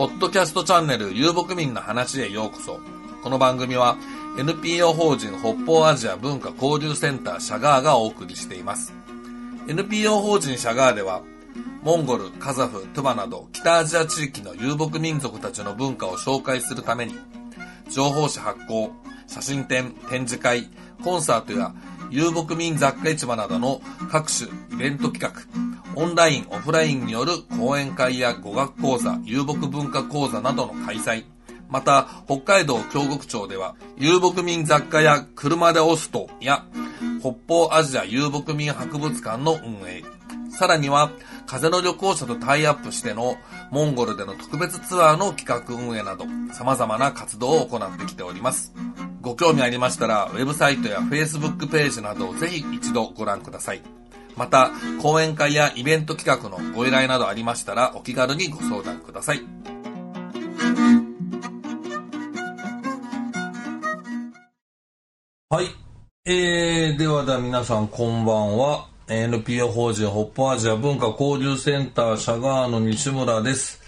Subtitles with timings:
[0.00, 2.80] ポッドキャストチャンネル遊牧民の話へようこそ。
[3.22, 3.98] この番組は
[4.38, 8.94] NPO 法人北方アジア文化交流センターシャガーがお送りしています。
[9.68, 11.20] NPO 法人シャガーでは、
[11.82, 17.16] モンゴル、カザフ、トゥバなど北アジア地域の遊牧民族たちの文化を紹介するために、
[17.90, 18.92] 情報誌発行、
[19.26, 20.70] 写真展、展示会、
[21.04, 21.74] コンサートや
[22.08, 25.69] 遊牧民雑貨市場などの各種イベント企画、
[26.00, 31.24] オンライン、オフラインによる講演会や語学講座、遊牧文化講座などの開催、
[31.68, 36.64] また、北海道京極町では、遊牧民雑貨や車で押すとや、
[37.20, 40.02] 北方アジア遊牧民博物館の運営、
[40.48, 41.10] さらには、
[41.44, 43.36] 風の旅行者とタイアップしての
[43.70, 46.24] モンゴルでの特別ツアーの企画運営など、
[46.54, 48.72] 様々な活動を行ってきております。
[49.20, 53.99] ご興味ありましたら、ウェブサイトや Facebook ページなどをぜひ一度ご覧ください。
[54.40, 54.70] また、
[55.02, 59.42] 講演会やイベント企画のご依頼などありましたら、お気軽にご相談ください。
[65.50, 65.66] はい。
[66.24, 68.86] えー、ではでは皆さんこんばんは。
[69.08, 73.78] NPO 法人北方アジア文化交流センターシャガーの西村です。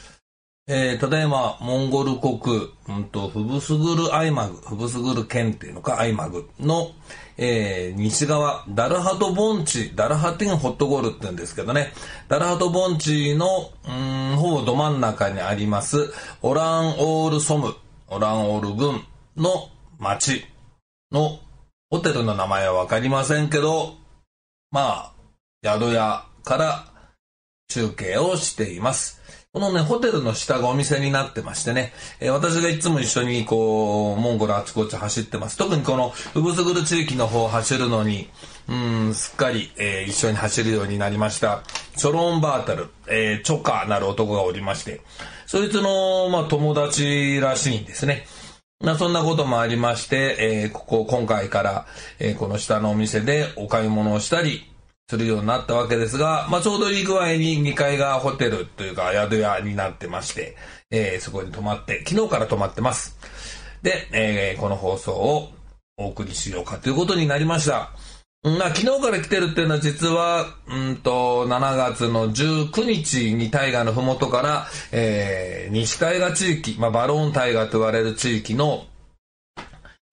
[0.68, 6.90] えー、ただいま、モンゴル国、うんと、フブスグルアイマグ、フブスグル県っていうのか、アイマグの、
[7.36, 11.92] えー、西側、ダルハト盆地、ダルハティンホットゴールって言うんですけどね、
[12.28, 17.74] ダルハト盆地の、うん、ほぼど真ん中にあります、オランオールソム、
[18.08, 19.04] オランオール郡
[19.36, 20.44] の町
[21.10, 21.38] の
[21.90, 23.94] ホテルの名前はわかりませんけど、
[24.70, 25.12] まあ、
[25.62, 26.86] 宿屋から
[27.68, 29.41] 中継をしています。
[29.54, 35.58] このね、ホテルの下がお店になってましてね、えー私がいつも一緒にこう、モンゴルあちこち走ってます。
[35.58, 38.30] 特にこの、ウブスグル地域の方を走るのに、
[38.66, 38.74] う
[39.10, 41.64] ん、すっかり、えー一緒に走るようになりました。
[41.98, 45.02] チョロンバータル、えーチョカなる男がおりまして、
[45.46, 48.24] そいつの、まあ、友達らしいんですね。
[48.80, 51.86] まあ、そんなこともありまして、えーここ、今回から、
[52.20, 54.71] えーこの下のお店でお買い物をしたり、
[55.12, 60.56] するようになったわけですが、まあ、ちょうどいい具合に2階がホテルというか宿屋になってまして、
[60.90, 63.18] えーそこに泊まって、昨日から泊まってます。
[63.82, 65.52] で、えーこの放送を
[65.98, 67.90] お送りしようかということになりました。
[68.42, 78.86] まあ、昨日から来てるっていうのは実は、うんと、7月の19日に大河のふもとから、えー西大河地域、まあ、バローン大河と言われる地域の、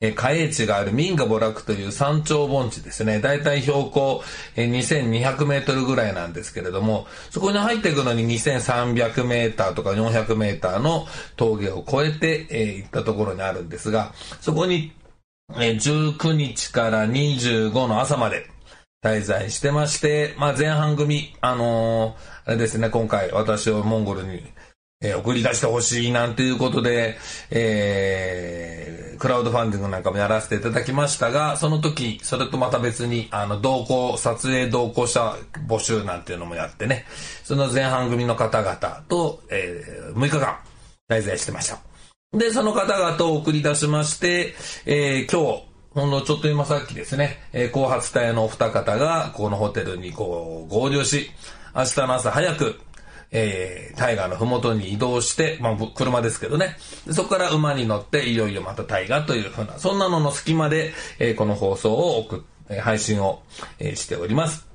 [0.01, 3.19] えー、下営地があるミンガボラクという山頂盆地ですね。
[3.19, 4.23] だいたい標高、
[4.55, 11.05] えー2200メートルぐらいなんですけれども、そこに入っていくのに2300メーターとか400メーターの
[11.35, 14.93] 峠を越えて、えー行ったところにあるんですが、そこに、
[15.55, 18.47] えー19日から25の朝まで
[19.03, 24.41] 滞在してまして、まあ前半組、あのーあれですね、今回私をモンゴルに
[25.01, 27.17] えー送り出してほしいなんていうことで、
[27.51, 35.35] えークラウドファンディングなんかもやらせていただきましたが、その時、それとまた別に、あの、同行、撮影同行者
[35.67, 37.03] 募集なんていうのもやってね、
[37.43, 38.77] その前半組の方々
[39.09, 40.59] と、えー6日間
[41.09, 41.79] 滞在してました。
[42.37, 44.53] で、その方々を送り出しまして、
[44.85, 51.29] えー今日、ほんのちょっと今さっきですね、えー後発隊のお二方が、このホテルにこう、合流し、
[51.75, 52.79] 明日の朝早く、
[53.31, 56.77] えー、タイガーのふもとに移動して、まあ、車ですけどね。
[57.11, 63.43] そこから馬に乗って、いよいよまたタイガーというふうな、そんなのの隙間で、えーこの放送を送っ、えー配信を、
[63.79, 64.67] えーしております。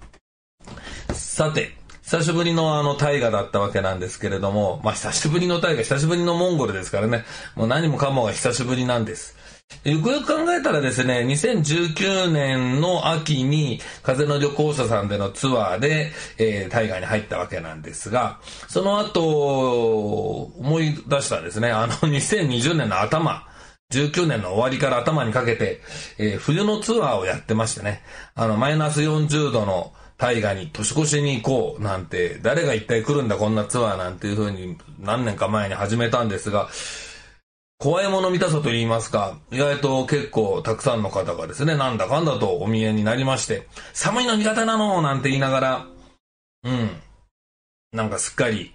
[1.13, 7.25] さて、久しぶりのあの大河だったわけなんですけれども、まあ久しぶりの大河、久しぶりのモンゴルですからね、
[7.57, 9.37] もう何もかもが久しぶりなんです。
[9.85, 23.47] よくよく考えたらですね、2019年の秋に風の旅行者さんでのツアーで、えー、大河に入ったわけなんですが、その後、思い出したんですね、あの2020年の頭、
[23.93, 25.81] 19年の終わりから頭にかけて、
[26.19, 28.01] えー冬のツアーをやってましてね、
[28.35, 36.69] あの、マイナス40度の大河に年越しに行こうなんて、誰が一体来るんだこんなツアーなんていう風に何年か前に始めたんですが、
[37.79, 45.87] 怖いもの見たさと言いますか、意外と結構たくさんの方がですね、なんだかんだとお見えになりまして、寒いの苦手なのなんて言いながら、
[46.65, 46.91] うん、
[47.93, 48.75] なんかすっかり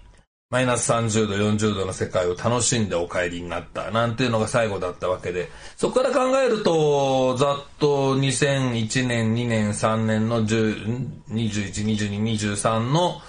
[0.50, 12.22] マイナス30度、40度の世界を楽しんでお帰りになった、なんていうのが最後だったわけで、そこから考えると、ざっと2001年、2年、3年の10 21、22、
[12.52, 13.20] 23の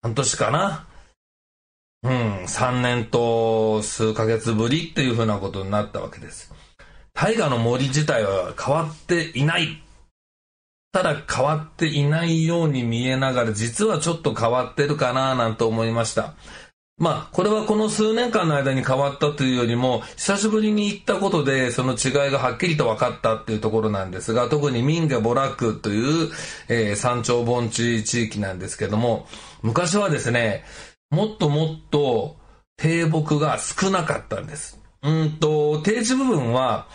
[0.00, 0.86] 半年かな。
[2.02, 6.52] うん、3年と数ヶ月ぶりっていうふうなことになったわけです。
[7.12, 9.82] 大河の森自体は変わっていない。
[10.92, 16.34] ただ変わっていないように見えながら、実はちょっと変わってるかななんて思いました。
[17.00, 26.30] まあ、これはこの数年間の間に変わったというよりも、久しぶりに行ったことで、その違いがはっきりと分かったっていうところなんですが、特にミンゲボラクという、
[26.68, 29.26] えー、山頂盆地地域なんですけども、
[29.62, 30.64] 昔はですね、
[31.10, 32.36] もっともっと
[32.76, 34.80] 低木が少なかったんです。
[35.02, 36.86] うんと、低地部分は、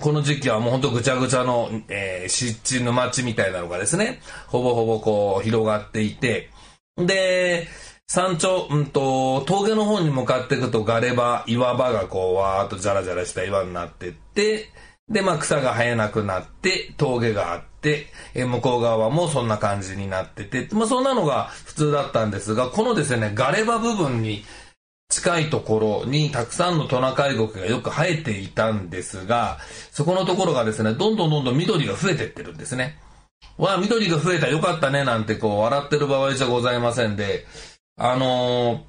[0.00, 6.50] この時期はもうほんとぐちゃぐちゃの、えー、湿地沼地みたいなのがですね、ほぼほぼこう広がっていて、
[6.96, 7.68] で、
[8.06, 14.68] 山頂、うんと、峠の方に向かっていくとガレ場、岩場がこう、わーっとじゃらじゃらした岩になってって、
[15.08, 24.44] で、まあ草が生えなくなって、峠があってて、え向こう側もそんな感じになってて、まあそんなのが普通だったんですが、このですね、ガレ場部分に
[25.08, 29.58] 近いところにたくさんのトナカイゴケがよく生えていたんですが、
[29.90, 32.98] そこのところがですね、どんどんどんどん緑が増えてってるんですね。
[33.56, 37.46] わあ、緑が増えたよかったねなんてこう笑ってる場合じゃございませんで、
[37.96, 38.80] あのー、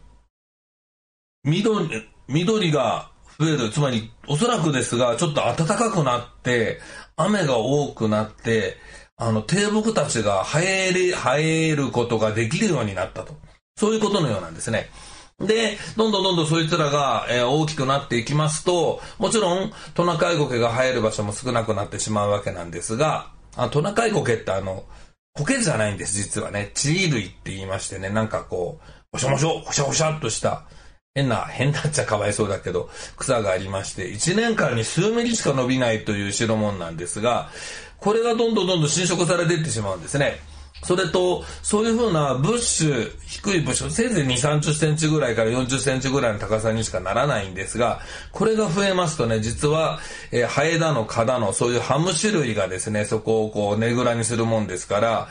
[1.46, 1.90] 緑、
[2.28, 3.70] 緑が増える。
[3.70, 6.80] つまり、おそらくですが、ちょっと暖かくなって、
[7.20, 8.78] 雨が多くなって、
[9.18, 13.34] あの、低木たちが生え、生えることができるようになったと。
[13.76, 14.90] そういうことのようなんですね。
[15.40, 24.86] で、どんどんどんどんそいつらが、えー、大きくなっていきますと、もちろんトナカイゴケが生える場所も少なくなってしまうわけなんですが、あトナカイゴケってあの、
[25.34, 26.72] 苔じゃないんです、実はね。
[26.74, 30.64] 地衣類って言いましてね、なんかこう、ほしゃほしょ、ほしゃほしゃっとした、
[31.16, 37.50] 変な、変なっちゃかわいそうだけど、草がありまして、1年間に数ミリしか伸びないという代物なんですが、
[37.98, 40.40] これがどんどんどんどん侵食されていってしまうんですね。
[40.84, 48.00] それと、そういうふうなブッシュ、低いブッシュ、せいぜい2、30センチぐらいから40センチぐらいの高さにしかならないんですが、
[48.32, 50.00] これが増えますとね、実は、
[50.32, 55.28] えー、ハエだの、蚊だの、そういうハム種類がですね、そこをこう、ねぐらにするもんですから、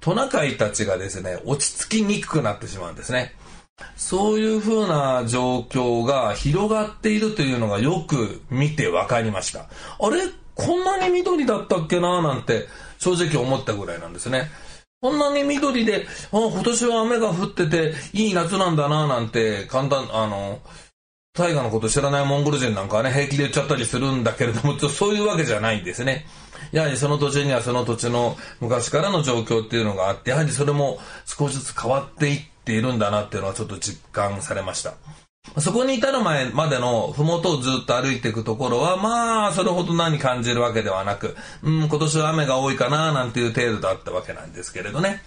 [0.00, 3.34] トナカイたちがですね、落ち着きにくくなってしまうんですね。
[3.96, 9.60] そういうふうな状況が広がっているというのがよく見て分かりました。
[10.00, 10.22] あれ？
[10.54, 12.22] こんなに緑だったっけな？
[12.22, 12.66] なんて
[12.98, 14.50] 正直思ったぐらいなんですね。
[15.02, 20.60] こんなに緑で、あ、今年は雨が降ってていい夏なんだななんて簡単、あの、
[21.34, 26.24] 大河のこと知らないモンゴル人なんかはね、平気で言っちゃったりするんだけれども、そういうわけじゃないんですね。
[26.72, 34.94] やはりその土地にはその土地の昔からの状況っていうのがあって、やはりそれも少しずつ変わっていってているんだなっていうのはちょっと実感されました。
[35.60, 45.22] そこに至る前までの麓をずっと歩いていくところは、まあ、それほど何感じるわけではなく、うん、今年は雨が多いかな、なんていう程度だったわけなんですけれどね。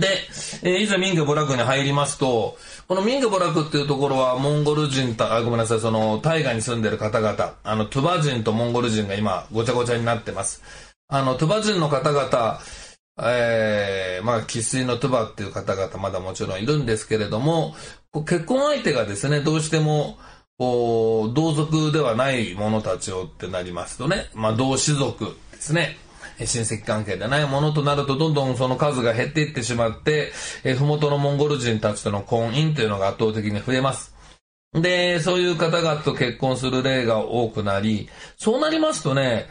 [0.00, 0.08] で、
[0.62, 2.56] えー、いざミンゲボラクに入りますと、
[2.88, 10.62] このミンゲボラクっていうところはモンゴル人あ、ごめんなさい、その、大河に住んでる方々、あの、トゥバ人とモンゴル人が今、ごちゃごちゃになってます。
[11.08, 12.60] あの、トゥバ人の方々、
[13.16, 17.74] えー、まあ、生粋のトゥバっていう方々まだもちろんいるんですけれども、
[18.26, 20.18] 結婚相手がですね、どうしても、
[20.58, 25.96] こう、同族ではない者たちをってなりますとね、まあ、同種族ですね。
[26.38, 30.32] 親戚関係でないものとなるとどんどんその数が減っていってしまって、
[30.64, 34.14] えふもとのモンゴル人たちとの婚姻というのが圧倒的に増えます。
[34.72, 39.46] で、そういう方々と結婚する例が多くなり、そうなりますとね、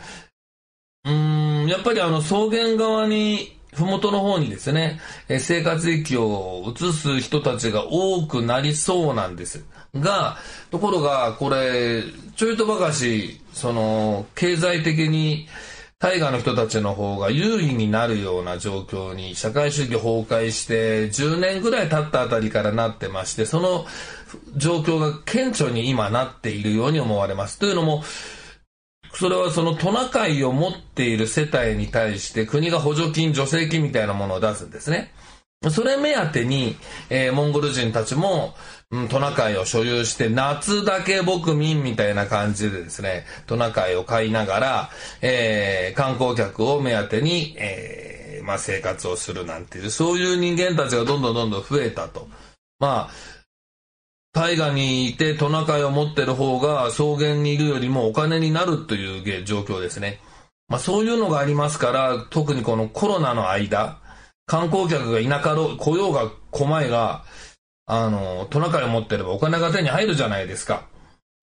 [1.05, 9.65] うん、やっぱりあの草原側に、ふもとの方にですね、え生活域を移す人たちが多くなりそうなんです。
[9.95, 10.37] が、
[10.69, 12.03] ところが、これ、
[12.35, 15.47] ちょいとばかし、その、経済的に、
[16.03, 23.85] 大河の人たちの方が有利になるような状況に社会主義崩壊して10年ぐらい経ったあたりからなってましてその
[24.57, 27.57] 状況が顕著に今なっているように思われます。
[27.57, 28.03] というのも
[29.13, 35.11] それはそのトナカイを持っている世帯に対して国が補助金助成金みたいなものを出すんですね。
[35.69, 36.75] それ目当てに、
[37.09, 38.53] えー、モンゴル人たちも、
[38.91, 44.89] うん、トナカイを所有して、夏だけ牧民みたいな感じでですね、トナカイを飼いながら、
[45.21, 52.27] えー、観光客を目当てに、えー、まあ生活をするなんていう、そういう人間たちがどんどんどんどん増えたと。
[52.79, 53.42] まあ、
[54.33, 60.19] 大河にいてトナカイを持ってる方が草原にいるよりもお金になるという状況ですね。
[60.67, 63.99] まあそういうのがありますから、特にこのコロナの間、
[64.47, 67.23] 観光客がいなかろう、来ようが来まいが、
[67.85, 70.87] あの、トナカイを持ってればお金が手に入るじゃないですか。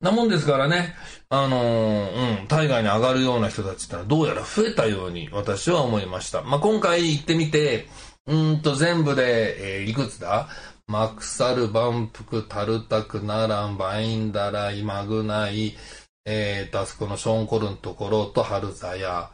[0.01, 0.95] なもんですからね、
[1.29, 6.43] あのうん、海外に上がるような人たちってのはどうやら増えたように私は思いました。
[6.43, 7.87] まあ、今回行ってみて、
[8.27, 10.49] うんと全部で、えー、いくつだ？
[10.91, 15.77] マクサル、バンプク、タルタク、ナラン、バインダライ、マグナイ、
[16.25, 19.31] えーと、あそこのショーンコルのところとハルザヤ、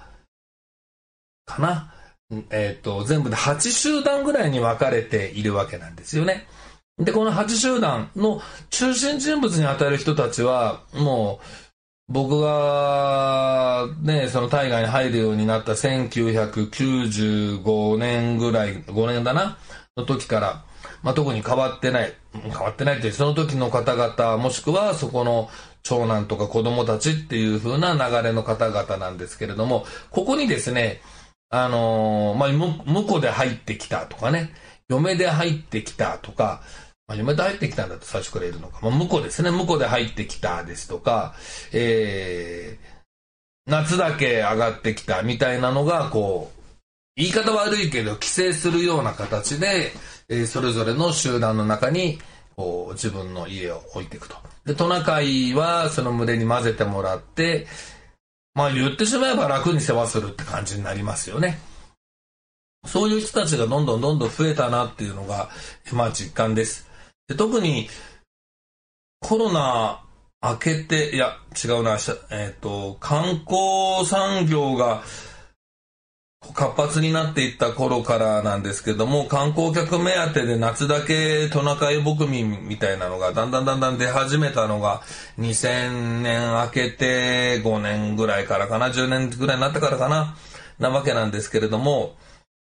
[1.46, 1.94] かな？
[2.50, 6.46] えっ、ー、と、全部で8集団ぐらいに分かれているわけなんですよね。
[6.98, 11.46] で、この8集団の中心人物に当たる人たちは、もう、
[12.12, 19.56] 僕が、ね、その大河に入るようになった1995年ぐらい、5年だな、
[19.96, 20.66] の時から、
[21.06, 25.48] まあ、特に変わってない、変わってないって、その時の方々、もしくはそこの
[25.84, 31.00] 長男とか子供たちっていう風な流れの方々なんですけれども、ここにですね、
[31.48, 34.52] あのー、まあ、婿で入ってきたとかね、
[34.88, 36.62] 嫁で入ってきたとか、
[37.06, 38.80] まあ、嫁で入ってきたんだと最初からいるのか。
[38.82, 39.52] まあ、婿ですね。
[39.52, 41.36] 婿で入ってきたですとか、
[41.70, 46.56] えー、夏だけ上がってきたみたいなのが、こう、
[47.14, 49.92] 言い方悪いけど、規制するような形で、
[50.28, 52.18] えー、それぞれの集団の中に、
[52.56, 54.36] こう、自分の家を置いていくと。
[54.64, 57.66] で、トナカイはその群れに混ぜてもらって、
[58.54, 61.58] まあ言ってしまえば楽に世話するって感じになりますよね。
[62.86, 65.50] そういう人たちがどんどんどんどん増えたなっていうのが、
[65.92, 66.88] まあ実感です。
[67.28, 67.88] で特に、
[69.20, 70.02] コロナ
[70.42, 75.02] 明けて、いや、違うな、えっ、ー、と、観光産業が
[76.54, 85.02] 活発になっていった頃からなんですけども、観光客目当てで夏だけトナカイ牧民みたいなのがだんだんだんだん出始めたのが
[85.38, 90.36] 2000年明けて5年ぐらいからかな、10年ぐらいになってからかな、
[90.78, 92.16] なわけなんですけれども、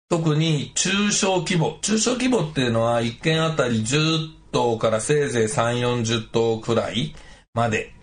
[0.09, 7.15] 特に中小規模、中小規模っていうのは1軒あたり10頭からせいぜい3、40頭くらい
[7.55, 7.95] まで、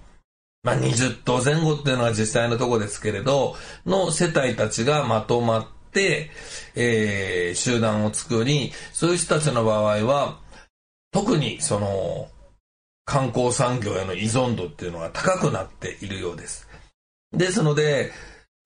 [0.70, 3.56] まあ、20頭前後っていうのは実際のとこですけれど、
[3.88, 6.30] の世帯たちがまとまって、
[6.76, 10.40] えー、集団を作り、そういう人たちの場合は、
[11.12, 12.28] 特にその、
[13.06, 16.68] 観光産業への依存度っていうのが高くなっているようです。
[17.34, 18.12] ですので、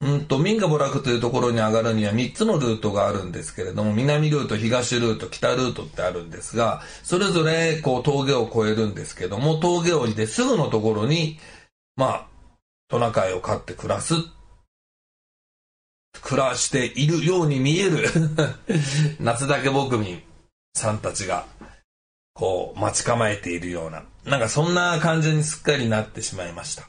[0.03, 11.39] うんと、民家娯楽というところに上がるには3つのルートがあるんですけれども、南ルート、東ルート、北ルートってあるんですが、それぞれこう峠を越えるんですけども、峠を降りてすぐのところに、
[11.95, 12.27] まあ、
[12.87, 14.15] トナカイを飼って暮らす、
[16.21, 18.05] 暮らしているように見える
[19.19, 20.21] 夏だけ牧民
[20.73, 21.45] さんたちが、
[22.33, 26.87] こう、待ち構えているような、なんかそんな感じにすっかりなってしまいました。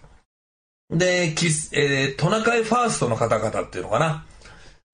[0.90, 4.26] で、キス、えー、トナカイファーストの方々っていうのかな。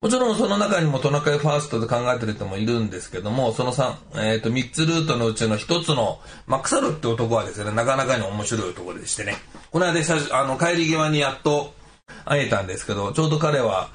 [0.00, 9.34] もちろんその中にもトナカイファーストで考えてる人もいるんですけども、その3、えっ、ー、と、3つルートのうちの1つの、マックサルって男はですね、なかなかに面白い男でしてね。
[9.70, 10.00] この間、
[10.40, 11.74] あの、帰り際にやっと
[12.24, 13.90] 会えたんですけど、ちょうど彼は、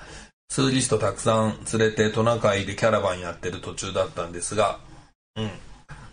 [0.47, 4.77] ツーリストたくさん連れてトナカイでキャラバンやってる途中だったんですが、
[5.35, 5.50] うん。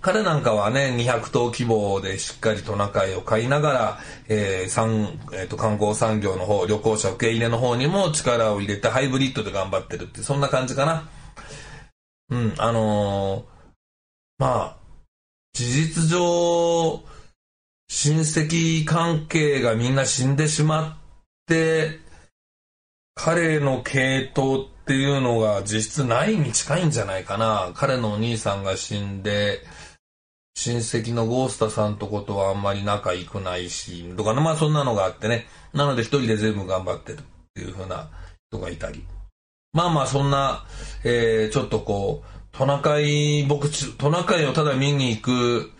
[0.02, 11.08] 彼なんかはね、200頭規模でしっかりトナカイを飼いながら、えー産えーと、観光産業の方、旅行者受け入れの方にも力を入れてハイブリッドで頑張ってるって、そんな感じかな。
[12.30, 13.44] うん、あのー、
[14.38, 14.76] まあ、
[15.52, 17.04] 事実上、
[17.88, 20.98] 親戚関係がみんな死んでしまっ
[21.46, 22.00] て、
[23.14, 27.70] 彼の系統っていうのが実質ないに近いんじゃないかな。
[27.74, 29.60] 彼のお兄さんが死んで、
[30.54, 35.46] 親戚のゴースタさんとことはあんまり仲良くないし、とかね、まあそんなのがあってね。
[35.72, 37.22] なので一人で全部頑張ってるっ
[37.54, 38.08] ていう風な
[38.50, 39.04] 人がいたり。
[39.72, 40.64] まあまあそんな、
[41.04, 45.70] えー、ちょっとこう、トナカイ牧地、トナカイをただ見に行く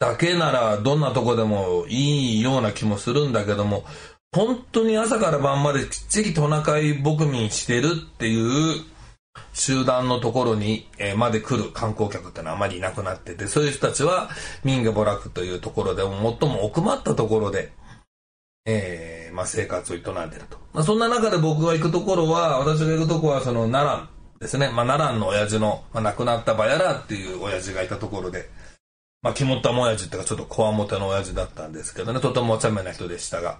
[0.00, 3.84] だけならどんなとこでもいいような気もするんだけども、
[4.32, 8.84] 本当に朝から晩まできっちりトナカイ牧民してるっていう
[9.52, 14.30] 集団のところに、えー、まで来る観光客ってのはあまりいなくなってて、そういう人たちは
[14.64, 17.72] 民家娯楽というところでも最も奥まったところで、
[18.66, 20.58] えー、まあ生活を営んでると。
[20.72, 24.08] まあそんな中で僕が行くところは、私が行くところはその奈良
[24.40, 24.70] ですね。
[24.70, 28.48] まあ奈良の親父の、まあ亡くなったバヤラっていう親父がいたところで、
[29.22, 33.58] まあ肝っ玉親父っていうかちょっとこわもての親父だったんですけどね、とてもお茶目な人でしたが、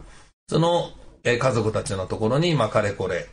[0.49, 0.91] その、
[1.23, 3.29] えー、家族たちのところに、まあかれこれ、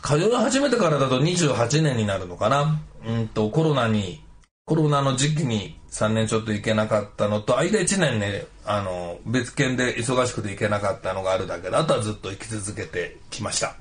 [0.00, 2.80] 通い始めてからだと28年になるのかな。
[3.06, 4.22] うんと、コロナに、
[4.64, 13.76] コロナの時期に3年ちょっと行けなかったのと、間1年ね、あの、別件で忙しくて行けなかったのがあるだけで、あとはずっと行き続けてきました。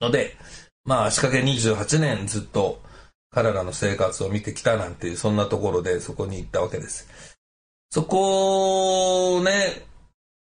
[0.00, 0.36] ので、
[0.84, 2.82] まあ、仕掛け28年ずっと
[3.30, 7.08] 彼らの生活を見てきたなんていう、そんなところでそこに行ったわけです。
[7.90, 9.86] そこね、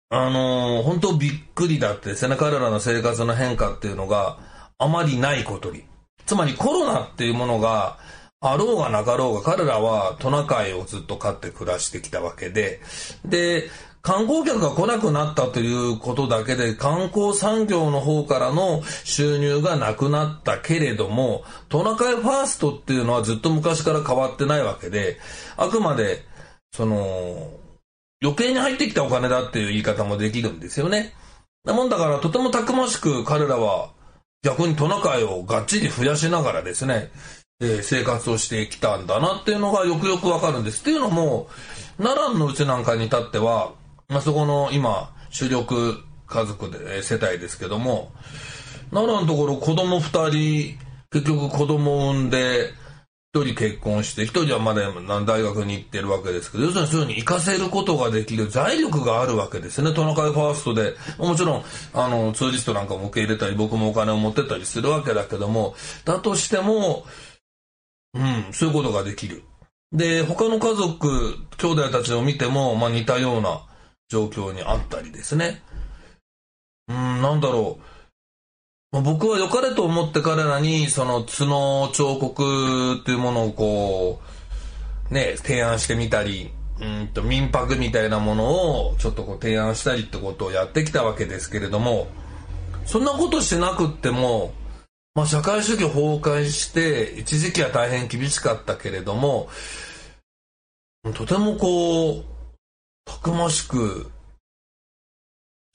[0.09, 4.39] あの本当びっくりだってですね、彼らの生活の変化っていうのが、
[4.79, 5.83] あまりないことに。
[6.25, 7.97] つまりコロナっていうものが
[8.39, 12.79] あろうがなかろうが彼らはトナカイをずっと飼って暮らしてきたわけで、
[13.25, 13.69] で、
[14.01, 25.17] 観光客が来なくなったということだけで観光産業の方からの収入がなくなったけれども、トナカイファーストっていうのはずっと昔から変わってないわけで、
[25.57, 26.23] あくまで、
[26.71, 27.51] その、
[28.21, 31.13] 余計に入ってきたお金だっていう言い方もできるんですよね。
[31.65, 33.91] なもんだからとてもたくましく彼らは
[34.41, 37.11] 逆にトナカイをがっちり増やしながらですね、
[37.59, 40.81] えー、生活をしてきたんだなっていうのがよくよくわかるんです。
[40.81, 41.49] っていうのも、
[41.97, 43.73] 奈良のうちなんかに至っては、
[44.07, 48.13] まあ、そこの今、主力家族で、世帯ですけども、
[48.91, 50.77] 奈良のところ子供二人、
[51.11, 52.71] 結局子供を産んで、
[53.31, 54.81] 一人結婚して、一人はまだ
[55.21, 59.93] 大学に行ってるわけですけど、要するにそういうふうに活かせることができる財力があるわけですね。
[59.93, 60.95] トナカイファーストで。
[61.19, 67.05] もちろん、あの、ツーリストなんかも受け入れたり、僕もお金を持ってったりするわけだけども、だとしても、
[68.15, 69.43] うん、そういうことができる。
[69.91, 73.61] で、他の家族、兄弟たちを見ても、まあ似たような
[74.09, 75.61] 状況にあったりですね。
[76.87, 77.88] うん、なんだろう。
[78.91, 84.19] 僕は良かれと思って彼らに、その角彫刻っていうものをこ
[85.11, 92.07] う、ね、提案してみたり、うんと民泊みたいなものをちょっとこう提案したりってことをやってきたわけですけれども、
[92.85, 94.53] そんなことしてなくっても、
[95.13, 99.49] まあ社会主義崩壊して一時期は大変厳しかったけれども、
[101.13, 102.23] とてもこう、
[103.05, 104.09] たくましく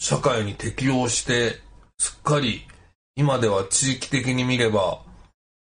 [0.00, 1.60] 社会に適応して
[1.98, 2.66] すっかり
[3.16, 5.00] 今では地域的に見れば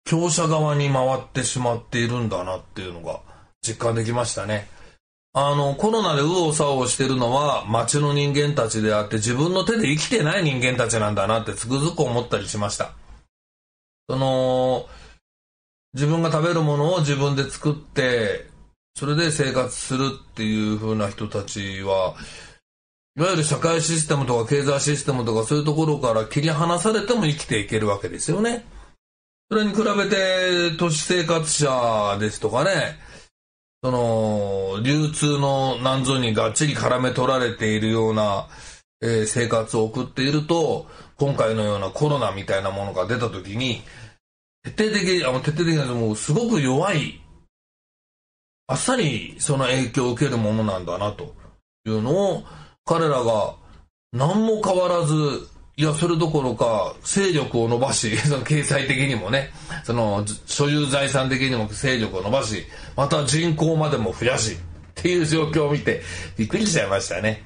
[0.05, 3.21] 強者側に回ってしまっているんだなっていうのが
[3.61, 4.67] 実感できましたね。
[5.33, 12.93] あの、コロナで右往左往してるのは街の人間たちであって自分の手で生きてない人間たちなんだなってつくづく思ったりしました。
[14.09, 14.87] その、
[15.93, 18.49] 自分が食べるものを自分で作って
[18.99, 22.15] それで生活するっていう風な人たちは、
[23.19, 28.65] いわゆる社会システムとか経済システムとかそういうところから切り離されても生きていけるわけですよね。
[29.51, 32.97] それに比べて都市生活者ですとかね、
[33.83, 38.47] その、流通の難ぞにがっちり絡め取られているような、
[39.01, 43.81] えー、生活を送っていると、今回のようなコロナみたいなものが出た時に、
[44.63, 47.21] 徹底的に、あの徹底的な、もうすごく弱い
[48.67, 51.33] あっさりその影響を受けるものなんだなと
[51.85, 52.43] いうのを
[52.89, 53.53] 彼らが
[54.13, 55.13] 何も変わらず
[55.77, 59.51] いや、それどころか、勢力を伸ばし、 その経済的にもね、
[59.83, 62.65] その、所有財産的にも勢力を伸ばし、
[62.97, 64.57] また人口までも増やし、っ
[64.95, 66.01] ていう状況を見て、
[66.35, 67.43] びっくりしちゃいましたね。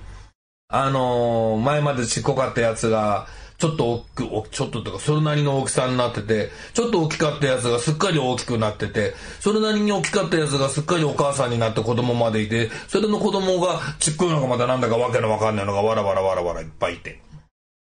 [0.69, 3.27] あのー、前までちっこかったやつが、
[3.63, 4.06] ちょっと大き
[4.43, 17.21] く、ちょっととか、それなりの大きさになってて、ちょっと大きかったやつがすっかり大きくなってて、それなりに大きかったやつがすっかりお母さんになって子供までいて、それの子供がちっこいのがまたなんだかわけのわかんないのがわらわらわらわらいっぱいいて、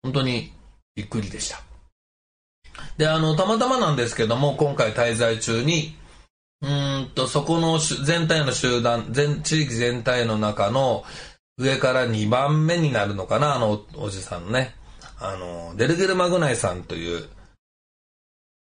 [0.02, 0.50] 本当に
[0.94, 1.60] びっくりでした。
[2.96, 5.94] で、あの、たまたまなんですけども、今回滞在中に、
[6.62, 11.04] うんと、そこの全体の集団、全、地域全体の中の
[11.58, 14.74] 上から2番目になるのかな、あのおじさんのね。
[15.18, 17.28] あの、デルゲル・マグナイさんという、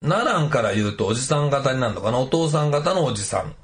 [0.01, 2.19] ナランから言うとおじさん型になるのかな？
[2.19, 3.55] お父さん型のおじさん。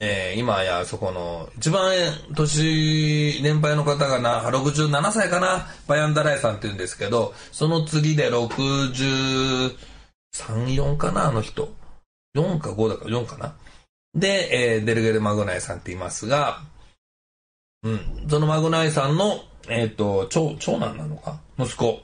[0.00, 1.92] えー、今やそこの、一番
[2.34, 5.66] 年、年配の方がな、67歳かな？
[5.86, 9.76] バヤンダライさんって言うんですけど、その次で63、
[10.34, 11.28] 4かな？
[11.28, 11.68] あの人。
[12.34, 13.54] 4か5だか4かな？
[14.14, 16.62] で、えー、デルゲル・マグナイさんって言いますが、
[17.82, 21.38] うん、そのマグナイさんのえっ、ー、と、長、長男なのか？
[21.58, 22.00] 息子。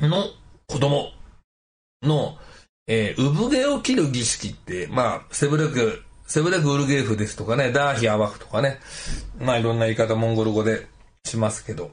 [0.00, 0.24] の
[0.68, 1.10] 子供。
[2.02, 2.38] の、
[2.86, 8.78] えー、産毛を切る儀式って、まあ、セブレク、セブレクウルゲーフですとかね、ダーヒアワフとかね、
[9.40, 10.86] まあいろんな言い方モンゴル語で
[11.24, 11.90] しますけど、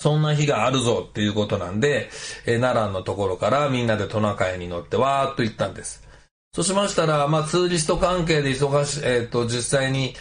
[0.00, 2.10] そんな日があるぞっていうことなんで、
[2.44, 6.06] えー、奈良のところからみんなでトナカイに乗ってわーっと行ったんです。
[6.52, 10.14] そうしましたら、まあツーリスト関係で忙しい、えっ、ー、と、実際に、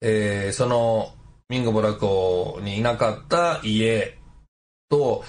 [0.00, 1.12] えー、その、
[1.50, 4.17] ミンゴボラコにいなかった家
[4.88, 5.24] と、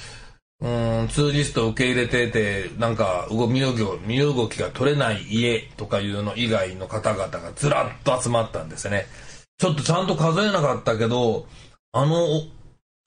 [0.62, 9.08] うん、ツーリストを受け入れてて、なんか、身動き身動きが取れない家とかいうの以外の方々がずらっと集まったんですね。
[9.58, 11.48] ちょっとちゃんと数えなかったけど、
[11.94, 12.44] あの、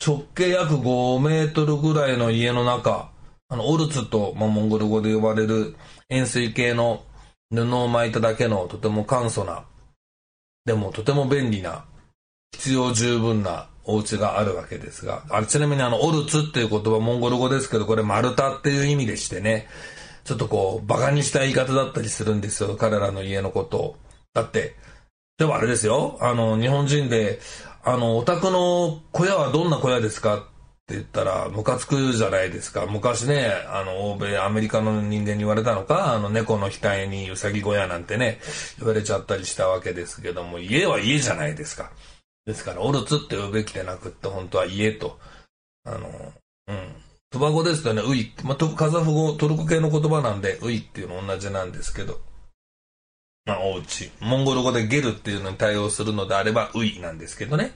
[0.05, 3.11] 直径約5メートルぐらいの家の中、
[3.49, 5.77] あの、オルツと、まあ、モンゴル語で呼ばれる
[6.09, 7.05] 円錐形の
[7.53, 9.65] 布を巻いただけのとても簡素な、
[10.65, 11.85] でもとても便利な
[12.53, 19.69] 必要十分なお家があるわけですが、あれちなみにあの、オルツっていう言葉、モンゴル語ですけど、これ丸太っていう意味でしてね、
[20.25, 23.97] ちょっとこう、馬鹿にした言い方だったりするんですよ、彼らの家のことを。
[24.35, 24.77] だって、
[25.39, 27.41] でもあれですよ、あの、日本人で、
[27.85, 30.39] あの、お宅の小屋はどんな小屋ですかっ
[30.87, 32.87] て言ったら、ムカつくじゃないですか。
[32.87, 38.39] 昔ね、あの、欧米、アメリカの人間に言われたのか、あの、猫の額にウサギ小屋なんてね、
[38.79, 41.91] 言われちゃったりしたわけですけども、家は家じゃないですか。
[42.47, 45.19] ですから、オルツって呼ぶべきでなくって、本当は家と、
[45.85, 46.09] あの、
[46.69, 46.95] うん。
[47.31, 52.21] トバ語ですとね、ウイ、まあ、カザフ語、トルコ系の言葉なんで、ウイっていうの同じなんですけど、
[53.45, 54.11] まあ、お家。
[54.21, 57.73] モンゴル語でゲルっていうのに対応するのであれば、ウイなんですけどね。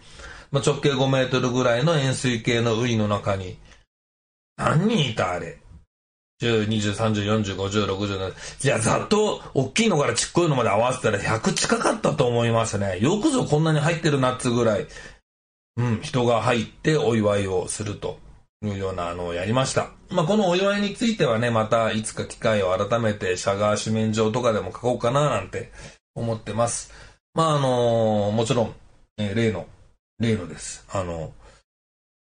[0.53, 3.59] まあ、直径5メートルぐらいの円錐形のウイの中に、
[4.57, 5.59] 何人いたあれ？
[6.43, 12.99] 10、20、30、40、50、60、いや、ざっと、大きいのからちっこいのまで合わせたら100近かったと思いますね。
[13.01, 14.87] よくぞこんなに入ってるなっつぐらい、
[15.77, 18.19] うん、人が入ってお祝いをすると。
[18.65, 19.91] いうようなのをやりました。
[20.11, 25.71] まあ、このお祝いについてはね、またいつか機会を改めて、シャガー紙面上とかでも書こうかななんて
[26.15, 26.93] 思ってます。
[27.35, 28.75] まあ、あのー、もちろん、
[29.19, 29.67] えー、例の、
[30.19, 30.87] 例のです。
[30.91, 31.33] あの、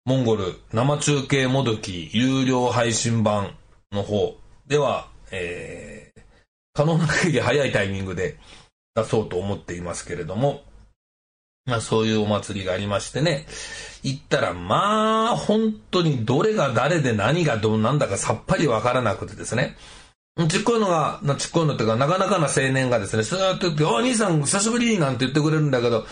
[0.05, 3.55] モンゴル生中継もどき有料配信版
[3.91, 4.37] の方。
[4.67, 6.21] では、えー、
[6.73, 8.37] 可能な限り早いタイミングで
[8.95, 10.63] 出そうと思っていますけれども、
[11.65, 13.45] まあそういうお祭りがありましてね、
[14.03, 19.75] 行ったらまあ本当にどれが誰で何がどうなんだかさっぱりわからなくてですね、
[20.49, 26.05] ちっこいのが、ちっこいのっていうか、なかなかな青年がですね、スーッと言って、お兄さん久しぶりなんて言ってくれるんだけど、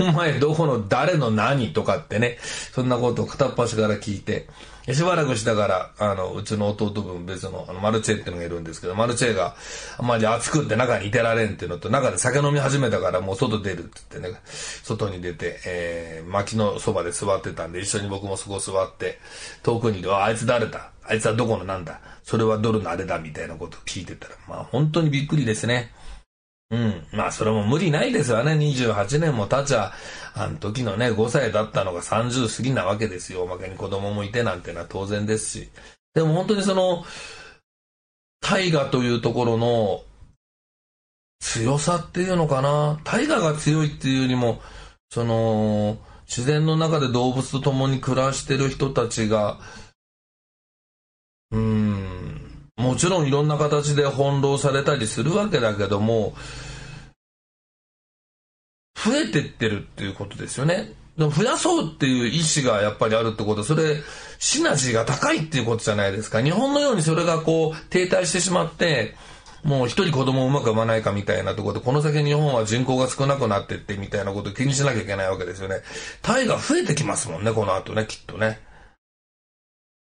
[0.00, 4.48] お前どこの誰の何とかってね、そんなことを片っ端から聞いて、
[4.94, 9.54] しばらくしたから、あの、うちの弟分別の、あの、マルチェっていうのがいるんですけど、マルチェが、
[9.98, 14.40] あんまり暑くって中にいてられんっていうのと、中で酒飲み始めたからもう外出るって言ってね、
[14.82, 19.18] 外に出て、えー、薪のそばで座ってたんで、一緒に僕もそこ座って、
[19.62, 20.90] 遠くにいる、あ、あいつ誰だ？
[21.02, 22.00] あいつはどこのなんだ？
[22.22, 25.90] それはドルのあれだみたいなことを聞いてたら、まあ本当にびっくりですね。
[26.70, 27.06] うん。
[27.12, 28.52] まあそれも無理ないですわね。
[28.52, 29.92] 28年も経っちゃ、
[30.34, 33.42] あの時のね、5歳だったのが30過ぎなわけですよ。
[33.42, 35.70] おまけに子供もいてなんてのは当然ですし。
[36.14, 37.04] でも本当にその、
[38.40, 40.02] 大河というところの
[41.40, 43.00] 強さっていうのかな。
[43.04, 44.60] 大河が強いっていうよりも、
[45.10, 49.58] その、自然の中で動物と共に暮らしてる人たちが、
[51.50, 52.39] うーん、
[52.80, 56.34] もちろんいろんな形で翻弄されたりするわけだけども、
[59.02, 60.92] 増えてってるっていうことですよね。
[61.16, 63.96] でも増やそうっていう意思がやっぱりあるってことそれ、
[64.38, 66.42] シナジーが高いっていうことじゃないですか。
[66.42, 69.14] 日本のようにそれがこう、停滞してしまって、
[69.62, 75.82] もう一人子供をうまく産まないかみたいなところで、この先日本は人口が少なくなってってみたいなことを気にしなきゃいけないわけですよね。
[76.22, 78.60] タイが増えてきますもんね、この後ね、きっとね。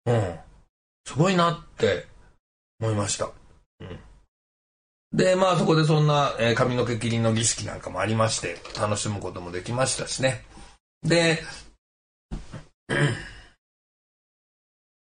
[0.06, 0.38] うん。
[1.04, 2.06] すごいなって
[2.80, 3.30] 思いました。
[3.80, 3.98] うん。
[5.12, 10.44] で、まあそこでそんな、えー、髪の毛切りの儀式なんかもありまして、楽しむこともできましたしね。
[11.02, 11.42] で、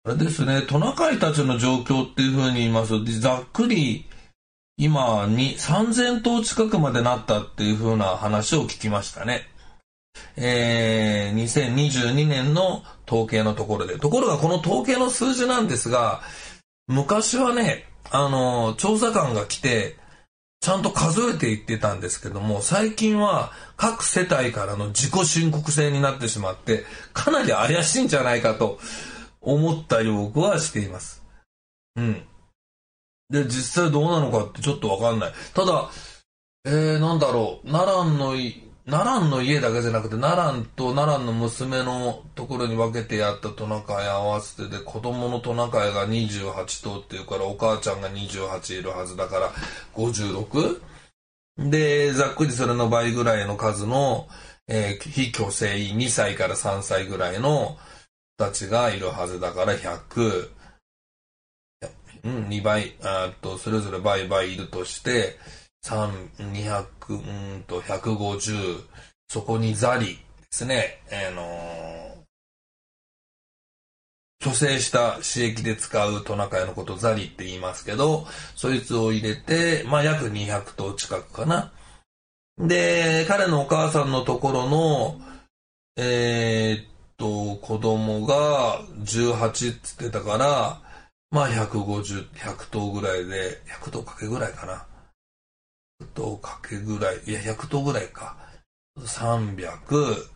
[0.06, 4.06] あれですね、トナカイたちの状況っていうふうに言いますと、ざっくり
[4.78, 9.48] 今に3000頭近くまでなったっていうふうな話を聞きましたね。
[10.36, 14.00] えー、2022年の統計のところで。
[14.00, 16.22] ところがこの統計の数字なんですが、
[16.88, 19.96] 昔はね、あの、調査官が来て、
[20.60, 28.80] ちゃんと数えていってたんですけども、最近は各世帯からの自己申告制になってしまって、かなり怪しいんじゃないかと
[29.42, 31.22] 思ったようはしています。
[31.98, 32.24] うん。
[33.30, 35.34] で、実際どうなのかってちょっとわかんない。
[35.54, 35.90] ただ、
[36.66, 38.36] えー、なんだろう、奈良のナ
[38.86, 49.52] ランの家だけじゃなくて、ナランとナランの娘のところに分けてやったトナカイ合わせてで、子供のトナカイが28頭っていうから、お母ちゃんが28いるはずだから、
[49.96, 50.82] 56?
[51.58, 54.28] で、ざっくりそれの倍ぐらいの数の、
[54.68, 57.78] えー、非虚勢2歳から3歳ぐらいの
[58.38, 60.50] たちがいるはずだから100、
[62.26, 65.38] うん、2倍、あと、それぞれ倍々いるとして、
[65.84, 68.84] 3、200、うんと、150、
[69.28, 70.18] そこにザリで
[70.52, 72.24] すね、あのー、
[74.42, 81.72] 虚勢した刺激で使うトナカイのことザリって言いますけど、そいつを入れて、まあ、約200頭近くかな。
[82.58, 85.22] で、彼のお母さんのところの、
[85.98, 86.86] えー、っ
[87.18, 90.82] と、子供が18っつってたから、
[91.32, 94.86] まあ150、100頭ぐらいで、100頭かけぐらいかな。
[96.14, 98.38] 頭かけぐらい、いや、100頭ぐらいか。
[99.00, 100.34] 300。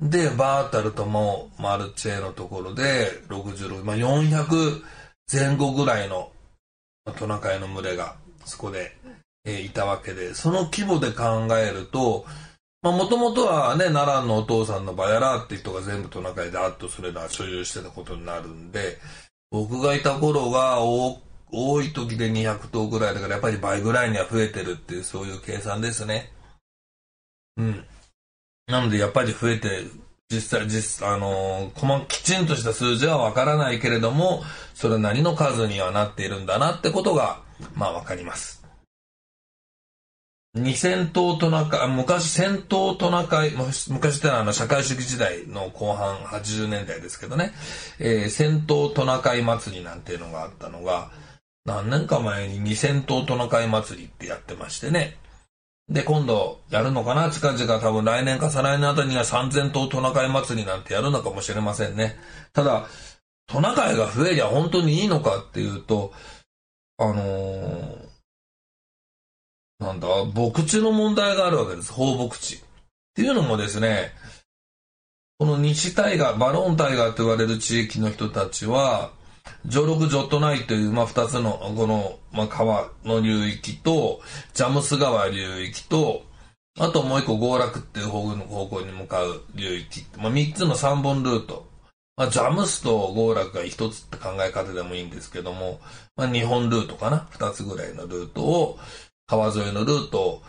[0.00, 4.82] で、バータルともマルチェのところで66、まあ、400
[5.32, 6.30] 前後ぐらいの
[7.18, 8.96] トナカイの群れがそこで、
[9.44, 12.26] えー、いたわけで、その規模で考えると、
[12.82, 18.98] まあ、もともとはね、奈良のお父さんのバヤラーって人が全部トナカイであっとそれら所有してたことになるんで、
[19.50, 21.20] 僕がいた頃が多
[21.56, 26.30] 多い時で200頭ぐらいだからやっぱり倍ぐらいには増えてるっていうそういう計算ですね。
[27.56, 27.84] うん。
[28.66, 29.84] なのでやっぱり増えて
[30.28, 34.42] 実際、実、あのー、きちんとした数字はわからないけれども、
[34.74, 37.42] それなりの数にはなっているんだなってことが、
[37.74, 38.64] まあわかります。
[40.56, 47.52] 2000頭トナカイ、昔戦闘トナカイ、昔ってのはあの社会主義時代の後半80年代ですけどね、
[48.00, 51.10] えー、戦闘トナカイ祭りなんていうのがあったのが、
[51.66, 55.16] 何年か前に2000頭トナカイ祭りってやってましてね、
[55.88, 57.30] で、今度やるのかな？
[57.30, 62.16] 近々多分来年か再来年あたりには3000頭トナカイ祭りなんてやるのかもしれませんね。
[62.52, 62.86] ただ、
[63.46, 66.12] トナカイが増えりゃ本当にいいのかっていうと、
[66.98, 68.06] あのー、
[69.78, 71.92] なんだ、牧地の問題があるわけです。
[71.92, 72.56] 放牧地。
[72.56, 72.58] っ
[73.14, 74.12] ていうのもですね、
[75.38, 79.12] この西大河、バロン大河と言われる地域の人たちは、
[79.66, 84.20] ジョログ・ジョットナイという、まあ、二つの、この、まあ、川の流域と、
[84.54, 86.22] ジャムス川流域と、
[86.78, 90.04] あともう一個、合楽っていう方向に向かう流域。
[90.18, 91.66] まあ、三つの三本ルート。
[92.16, 95.80] まあ、ジャムスと合楽が一つって考え方でもいいんですけども、
[96.16, 97.28] まあ、二本ルートかな？
[97.30, 98.78] 二つぐらいのルートを、
[99.26, 100.42] 川沿いのルートを、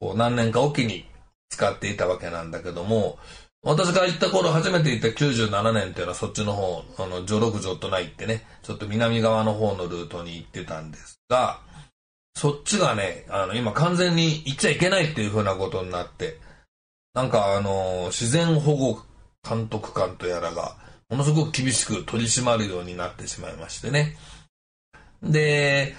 [0.00, 1.06] こう、何年かおきに
[1.50, 3.18] 使っていたわけなんだけども、
[3.64, 11.60] 私が行った頃初めて行った97年っていうのはそっちの方、あの、ジョロクジョットナイってね、ちょっと南側の方のルートに行ってたんですが、
[12.36, 16.38] そっちがね、あの、今完全に行っちゃいけないっていう風なことになって、
[17.14, 19.02] なんかあの、自然保護
[19.48, 20.76] 監督官とやらが、
[21.08, 24.16] ものすごく厳しく取り締まるようになってしまいましてね。
[25.22, 25.94] で、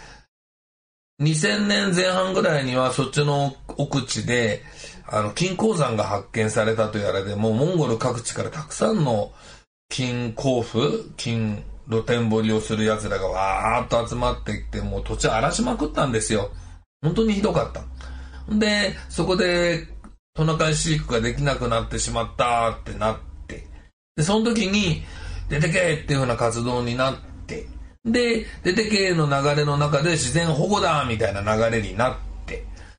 [1.22, 4.62] 2000年前半ぐらいにはそっちの奥地で、
[5.08, 9.32] あの、金鉱山が発見されたとやらで、もモンゴル各地からたくさんの
[9.90, 10.66] 金鉱夫、
[11.18, 16.52] 金露天掘りをする奴らがわーっと集まってきて、もう土地荒らしまくったんですよ。
[17.02, 17.84] 本当にひどかった。
[18.56, 19.88] で、そこで
[20.36, 23.68] トナカイ飼育ができなくなってしまったってなって、
[24.16, 25.04] で、その時に
[25.50, 27.16] 出てけっていうふうな活動になっ
[27.48, 27.68] て、
[28.04, 32.25] で、出てけの流れの中で自然保護だみたいな流れになって、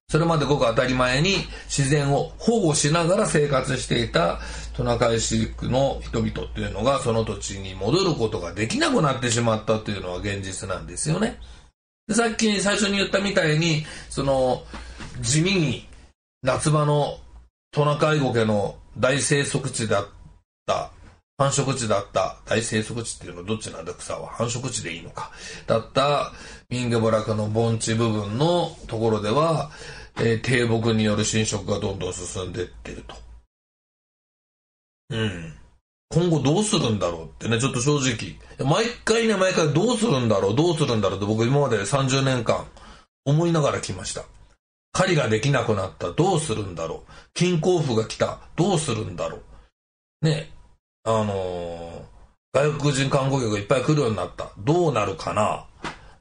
[0.09, 4.39] それまでごく当たり前に自然を保護しながら生活していた
[4.75, 11.39] トナカイ飼育の人々っていうのがその土地に戻ることができなくなってしまったというのは現実なんですよね。
[12.07, 14.63] でさっき最初に言ったみたいに、その
[15.21, 15.89] 地味に
[16.43, 17.19] 夏場の
[17.73, 20.07] トナカイゴケの大生息地だっ
[20.67, 20.93] た
[21.39, 25.31] 繁殖地だった大生息地っていうのはどっちなんだ草は繁殖地でいいのか
[25.67, 26.33] だった
[26.71, 29.71] ミンゲボラクの盆地部分のところでは
[30.19, 33.17] えー、低木による侵食がどんどん進んでいってると。
[35.11, 35.53] うん。
[36.09, 38.37] 今後どうするんだろうってね、ちょっと正直。
[38.67, 42.67] 毎回ね、毎回どうするんだろう、どうするんだろうって僕今まで30年間
[43.25, 44.25] 思いながら来ました。
[44.93, 47.13] 狩りができなくなった、どうするんだろう。
[47.35, 49.41] 金鉱夫が来た、どうするんだろ
[50.23, 50.27] う。
[50.27, 50.51] ね、
[51.07, 54.51] あのー、外国人観光客がいっぱい来るようになった。
[54.59, 55.67] どうなるかな。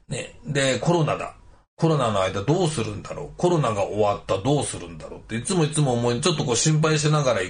[0.08, 1.34] ね、で、コロナだ。
[1.74, 7.40] コロナの間どうするんだろうコロナが終わったどうするんだろうっていつもいつも思い、ちょっとこう心配しながら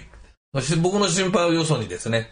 [0.83, 2.31] 僕の心配をよそにですね、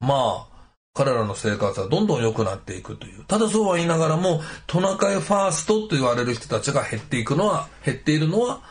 [0.00, 0.52] まあ、
[0.94, 3.24] 彼らの生活はどんどん良くなっていくという。
[3.24, 8.62] ただそうは言いながらも、トナカイファーストと言われる人たちが減っていくのは、減っているのは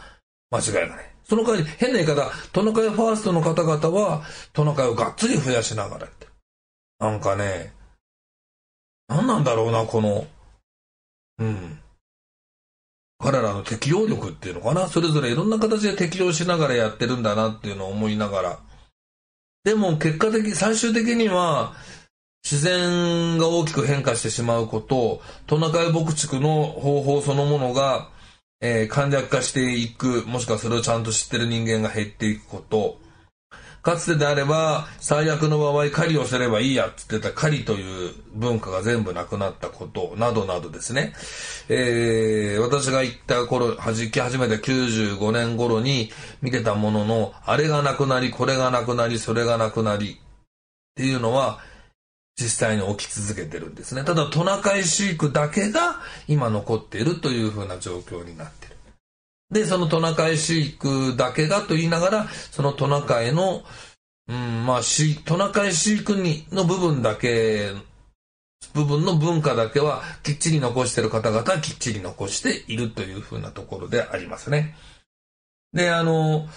[0.50, 1.11] 間違いない。
[1.32, 6.28] その代わり、変な言い方、トナカイファーストの方々は、トナカイをがっつり増やしながらって。
[7.00, 7.72] なんかね、
[9.08, 10.28] 何なんだろうな、この、
[11.40, 11.80] うん。
[13.18, 18.60] 彼らの適応力っていうのかなそれぞれいろんな形で適応しながらやってるんだなっていうのを思いながら。
[19.64, 21.76] でも結果的、最終的には、
[22.44, 28.10] 自然が大きく変化してしまうこと、トナカイ牧畜の方法そのものが、
[28.62, 33.00] えー、簡略化していく、もしくはそれをちゃんと知ってる人間が減っていくこと、
[33.82, 41.14] かつてであれば、最悪の場合、狩りをすればいいやつってた狩りという文化が全部なくなったこと、などなどですね。
[41.68, 46.12] えー、私が行った頃、弾き始めた95年頃に
[46.44, 51.60] 見てたものの、あれがなくなり、これがなくなり、それがなくなり、っていうのは、
[52.42, 54.04] 実際に起き続けてるんですね。
[54.04, 58.72] ただ、トナカイ飼育だけが今残っているというふうな状況になってる
[59.52, 63.64] で、そのトナカイ飼育だけがと言いながら、そのトナカイの、
[64.30, 64.82] うん、まあ、
[65.26, 67.72] トナカイ飼育にの部分だけ、
[68.74, 74.76] 部分の文化だけはきっちり残してる方々はきっちり残しているというふうなところでありますね。
[75.74, 76.48] で、あの、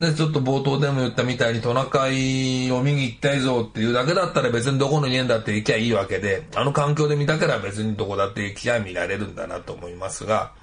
[0.00, 10.54] で、ちょっと冒頭でも言ったみたいにトナカイを見に行きたいぞっていうだけだったら別にどこの家だって行きゃいいわけで、あの環境で見たから別にどこだって行きゃ見られるんだなと思いますが、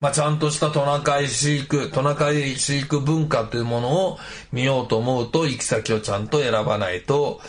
[0.00, 4.18] まあ、ちゃんとしたトナカイ飼育、トナカイ飼育文化というものを
[4.52, 7.40] 見ようと思うと、行き先をちゃんと選ばないと、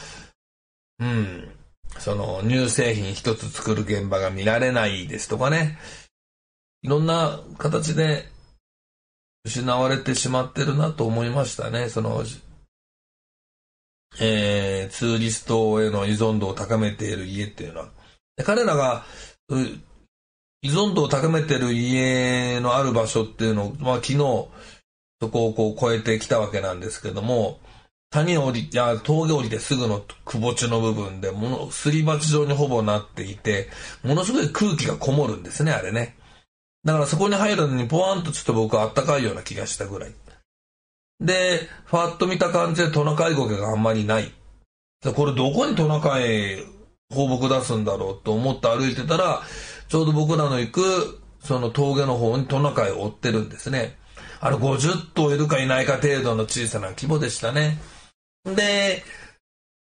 [0.99, 1.47] うん、
[1.99, 5.78] その乳製品一つ作る現場が見られないですとかね、
[6.82, 8.33] いろんな形で
[9.45, 11.89] 失われてしまってるなと思いましたね。
[11.89, 12.23] その、
[14.19, 17.89] えー、ツーリストへの依存度を高めている家っていうのは。
[18.45, 19.06] 彼らが、
[20.62, 24.17] 依存度を高めてる家のある場所っていうのを、まあ昨日、
[25.21, 27.60] そこをこう超えてきたわけなんですけども、
[28.12, 33.69] 谷を降り、いや、峠降りてすぐのくぼ地の部分で、もの、すり鉢状にほぼなっていて、
[34.03, 36.15] ものすごい空気がこもるんですね、あれね。
[36.84, 40.13] だからそこに入るのにポワンとちょっと僕はあったかいような気がしたぐらい。
[41.19, 44.32] で、ファッと見た感じでトナカイゴケがあんまりない。
[45.15, 46.65] これどこにトナカイ
[47.13, 49.41] 放牧出すんだろうと思って歩いてたら、
[49.88, 53.98] ちょうど僕らの行く、その峠の方にトナカイを追ってるんですね。
[54.39, 57.78] あれ50頭いるかいないか程度の小さな規模でしたね。
[58.43, 59.04] で、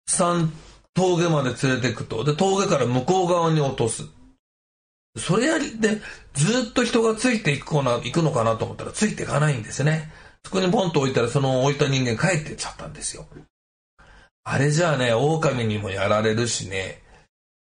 [0.09, 0.49] 3
[0.93, 2.23] 峠まで連れてくと。
[2.23, 4.03] で、峠から向こう側に落とす。
[5.17, 6.01] それやりで、
[6.35, 10.11] ずっと人がついていくな、行くのかなと思ったらついていかないんですね。
[10.43, 13.25] そこにポンと置いたらその置いた人間帰ってっちゃったんですよ。
[14.43, 17.01] あれじゃあね、狼にもやられるしね、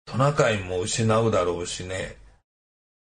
[0.06, 2.16] トナカイも失うだろうしね、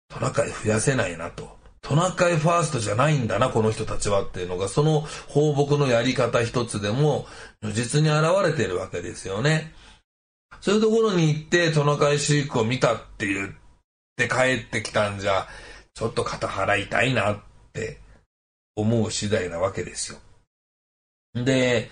[0.09, 1.57] トナカイ増やせないなと。
[1.81, 7.27] トナカイファーストじゃないんだな、この人たちはっていうのが、その放牧のやり方一つでも、
[7.62, 9.72] 如実に現れてるわけですよね。
[10.61, 13.57] そういうところに行ってトナカイ飼育を見たって言
[14.12, 15.46] って帰ってきたんじゃ、
[15.94, 17.38] ちょっと肩払いたいなっ
[17.72, 17.98] て
[18.77, 20.18] 思う次第なわけですよ。
[21.35, 21.90] で、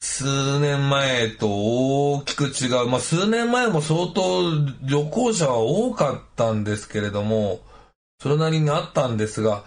[0.00, 2.88] 数年前と大きく違う。
[2.88, 7.60] まあ、数年前も相当旅行者は多かったんですけれども、
[8.20, 9.64] それなりにあったんですが、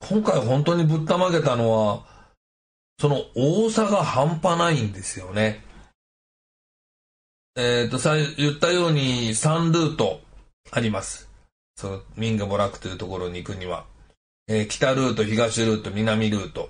[0.00, 2.06] 今回本当にぶったまげたのは、
[3.00, 5.63] その多さが半端ないんですよね。
[7.56, 10.20] えっ、ー、と、さ、言ったように3ルート
[10.72, 11.30] あります。
[11.76, 13.84] その、ミンガモラクというところに行くには。
[14.48, 16.68] えー、北ルート、東ルート、南ルート。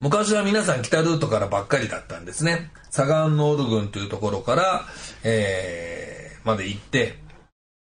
[0.00, 2.70] 昔は皆さん北ルートからばっかりだったんですね。
[2.90, 4.84] サガンノール郡というところから、
[5.24, 7.18] えー、まで行って、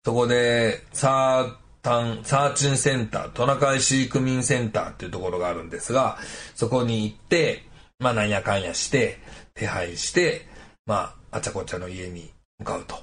[0.05, 6.17] そこで、サータン、サーチュンセンター、トナカイ飼育民センターっていうところがあるんですが、
[6.55, 7.63] そこに行って、
[7.99, 9.19] まあなんやかんやして、
[9.53, 10.47] 手配して、
[10.85, 12.95] まあ、あちゃこちゃの家に向かうと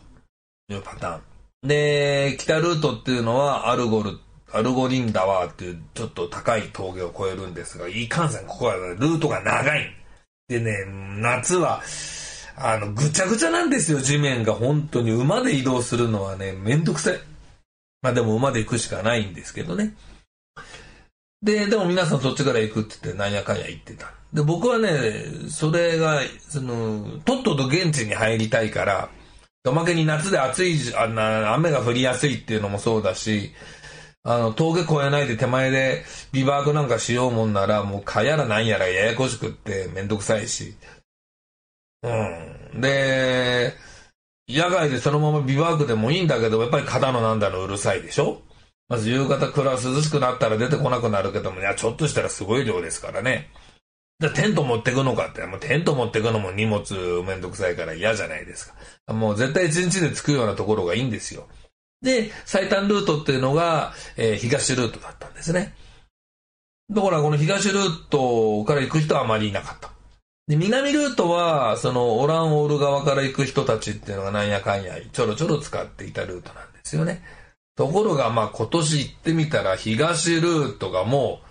[0.68, 1.68] いうパターン。
[1.68, 4.18] で、北ルートっていうのはアルゴル、
[4.52, 9.94] アルゴリンダワーっていうちょっと高い峠を越えるんですが、いかんせんここは、ルートが長い。
[10.48, 10.84] でね、
[11.20, 11.82] 夏は、
[12.56, 14.54] あの、ぐちゃぐちゃなんですよ、地面が。
[14.54, 17.18] 本当に馬で移動するのはね、めんどくさい。
[18.02, 19.94] まあでも馬で行くしかないんですけどね。
[21.42, 24.12] で、でも皆さんそっちから行くって言ってなんやかんや言ってた。
[24.32, 24.90] で、僕はね、
[25.48, 29.08] それが、その、とっとと現地に入りたいから、
[29.66, 33.52] おまけに夏で暑い、あんな、雨が降りやすいっていうのもそうだし、
[34.24, 40.74] あの、峠越えないで手前でビバークなんかしようもんなら、もう蚊やらなんやらややこしくってめんどくさいし。
[42.02, 42.08] う
[42.76, 42.80] ん。
[42.80, 43.74] で、
[44.48, 48.42] 野外でそのままビバークでもいいんだけど、やっぱり肩のなんだのうるさいでしょ？
[48.88, 53.50] まず夕方暗涼しくなったら出てこなくなるけども、いや、ちょっとしたらすごい量ですからね。
[54.34, 56.82] テント持ってくのかって、もうテント持ってくのも荷物
[57.24, 58.72] めんどくさいから嫌じゃないです
[59.06, 59.14] か。
[59.14, 61.46] もう絶対一日で着くようなところがいいんですよ。
[62.02, 65.74] で、最短ルートっていうのが、えー、東ルートだったんですね。
[66.90, 69.90] だからこの東ルートから行く人はあまりいなかった。
[70.48, 77.22] で、南ルートは、そのオランオール側から行く人たちっていうのがなんやかんやちょろちょろ使っていたルートなんですよね。
[77.76, 81.47] ところが、まあ今年行ってみたら東ルートがもう、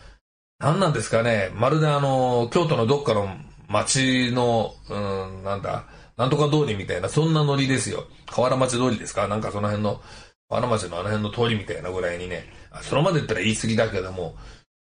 [0.60, 3.30] 何なんですかね、まるであの、京都のどっかの
[3.68, 4.94] 町の、う
[5.42, 5.86] ん、なんだ、
[6.18, 8.06] なんとか通りみたいな、そんなノリですよ。
[8.26, 9.28] 河原町通りですか？
[9.28, 10.02] なんかその辺の、
[10.50, 12.46] 河原町のあの辺の通りみたいなぐらいにね、
[12.82, 14.36] そのまで言ったら言い過ぎだけども、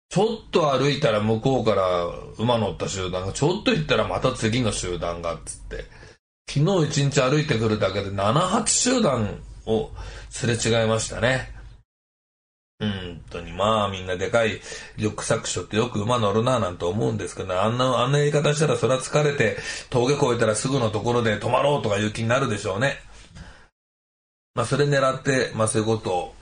[0.09, 2.05] ちょっと歩いたら向こうから
[2.37, 5.85] 馬乗った集団が、ちょっと行ったらまた次の集団が、つって、
[6.47, 9.89] 昨日一日歩いてくるだけで7、8集団を
[10.29, 11.54] すれ違いましたね。
[12.79, 14.59] うんとに、まあみんなでかい
[14.97, 19.57] リュックサックショってよく馬乗るななんて思うんですけど、あんな、あんな言い方したらそれは疲れて
[19.89, 22.97] 峠越えたらすぐのところで止まろうとかいう気になるでしょうね。
[24.55, 26.35] まあそれ狙って、まあそういうことを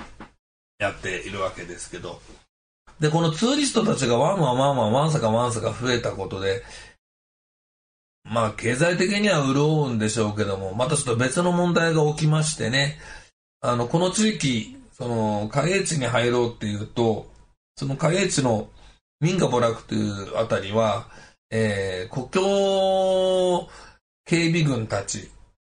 [0.80, 2.20] やっているわけですけど。
[3.00, 6.64] で、このツーリストたちがワンワンワンワンワンサかワンサか増えたことで、
[8.24, 12.98] まあ経済的には潤うんでしょうけども、またちょっと別の問題が起きましてね、
[13.62, 17.32] あの、この地域、その、下営地に入ろうっていうと、
[17.76, 18.70] その夏営地の
[19.20, 21.08] 民家ラクというあたりは、
[21.50, 23.70] えー、国境
[24.26, 25.32] 警備軍たち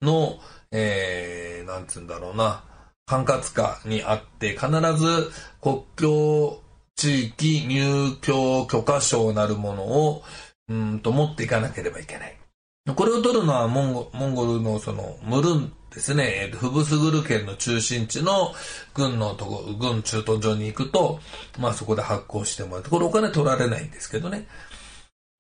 [0.02, 0.40] の、
[0.72, 2.64] えー、なんつうんだろうな、
[3.06, 6.62] 管轄下にあって、必ず国境
[6.96, 10.24] 地域入居許可証なるものを、
[10.70, 12.43] うんと持っていかなければいけない。
[12.92, 18.54] これを取るのはモンゴモンゴルのそのムルンですね、フブスグル県の中心地の
[18.96, 21.20] 軍のとこ、軍駐屯所に行くと、
[21.60, 24.48] まあそこで発行してもらって、これお金取られないんですけどね。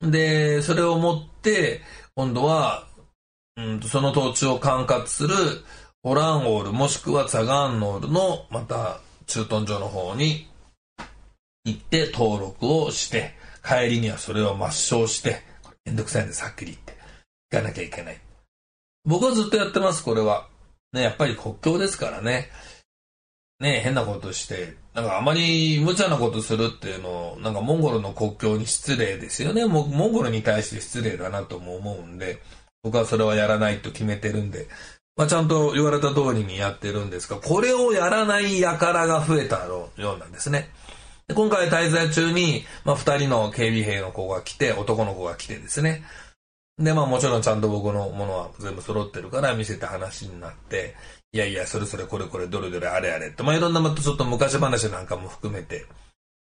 [0.02, 1.82] で、それを持って、
[2.16, 2.88] 今度は、
[3.58, 5.36] うんその土地を管轄する
[6.04, 10.50] オランオールもしくはツァガンノールのまた駐屯所の方に
[11.64, 13.34] 行って登録をして、
[13.66, 15.42] 帰りにはそれを抹消して、
[15.86, 16.93] めんどくさいんでさっきり言って、
[17.54, 18.20] かなきゃいけない。
[19.06, 20.48] 僕はずっとやってます、これは。
[20.94, 22.50] ね、やっぱり国境ですからね。
[23.60, 29.66] ね、変なことして、なんかあまり無茶なことするっていうのを、なんかモンゴルの国境に失礼ですよね。
[29.66, 32.42] モンゴルに対して失礼だなとも思うんで、
[32.84, 34.68] 僕はそれはやらないと決めてるんで、
[35.16, 40.70] まあ、ちゃんと言われた通りにやってるんですが、これをやらない輩が増えたようなんですね。
[41.28, 46.04] で今回滞在中に、まあ、二人の警備兵の子が来て、男の子が来てですね。
[46.78, 50.96] で、まあもちろんちゃんと僕のものは全部揃ってるから見せて話になって、
[51.32, 55.86] いやいや、それそれこれこれどれどれあれあれって、まあいろんなまたちょっと昔話なんかも含めて、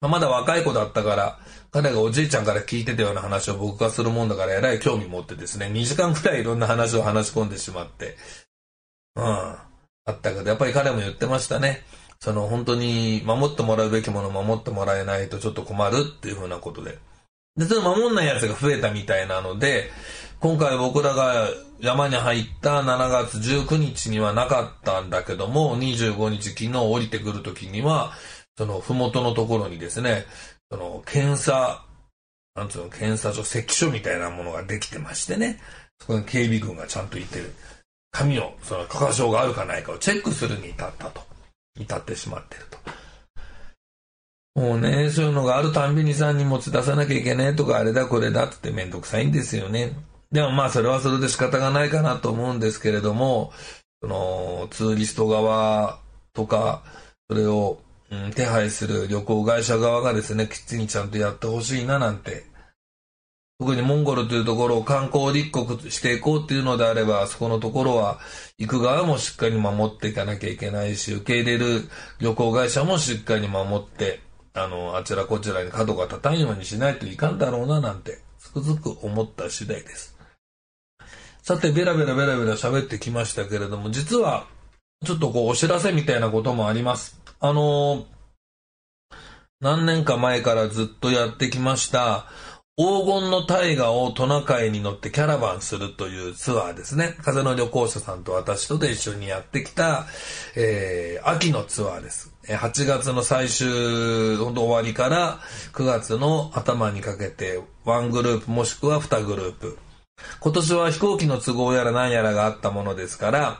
[0.01, 1.39] まあ、まだ若い子だったから、
[1.71, 8.17] 彼がおじいちゃんから聞いてたような話を僕がするもんだからえらい興味持ってですね、2時間くらいいろんな話を話し込んでしまって、
[9.15, 9.23] うん。
[9.23, 9.67] あ
[10.11, 11.83] ったけど、やっぱり彼も言ってましたね。
[12.19, 16.97] その本当に守ってもらうべきものを守ってもらえないとちょっと困るっていうふうなことで。
[17.55, 19.89] で、その守んない奴が増えたみたいなので、
[20.39, 21.47] 今回僕らが
[21.79, 28.13] 山に入った7月19日にはなかったんだけども、25日昨日降りてくる時には、
[28.57, 30.25] そのふもとのところにですね、
[30.69, 31.85] その検査、
[32.55, 35.59] なんつうの、検査所、関所みたいなものができてましてね、
[35.99, 37.53] そこに警備軍がちゃんといてる。
[38.11, 41.21] 紙を、その許可証があるかないかをチェックするに至ったと。
[41.79, 42.77] 至ってしまってると。
[44.55, 49.97] もうね、そういうのがあるたんびに3人持ち出さなきゃいけないとか、あれだこれだってめんどくさいんですよね。
[50.31, 53.51] でもまあそれはそれで仕方がないかなと思うんですけれども、
[54.01, 55.99] そのツーリスト側
[56.33, 56.83] とか、
[57.29, 57.79] それを、
[58.11, 62.43] うん、手配する旅行会社側がですね、きっちりちゃんとやってほしいななんて。
[63.59, 68.19] 特にモンゴルというところを観光立国していこうっていうのであれば、そこのところは
[68.57, 71.89] 行く側もしっかり守っていかなきゃいけないし、受け入れる
[72.19, 74.19] 旅行会社もしっかり守って、
[74.53, 80.15] あの、あちらこちらに角が立たんようにしないといかんだろうななんて、つくづく思った次第です。
[81.41, 84.47] さて、ベラベラベラベラ喋ってきましたけれども、実は、
[85.05, 87.19] ちょっとこう、お知らせみたいなこともあります。
[87.39, 88.05] あのー、
[89.59, 92.27] 何年か前からずっとやってきました、
[92.75, 97.15] 黄金の大河をトナカイに乗ってキャラバンするというツアーですね。
[97.21, 100.07] 風の旅行者さんと私とで一緒にやってきた、
[100.55, 102.32] えー、秋のツアーです。
[102.47, 105.39] 8月の最終の終わりから
[105.73, 109.77] 9月の頭にかけてワングループもしくは2グループ
[110.39, 113.59] 今年は飛行機の都合やら何やらがあったものですから、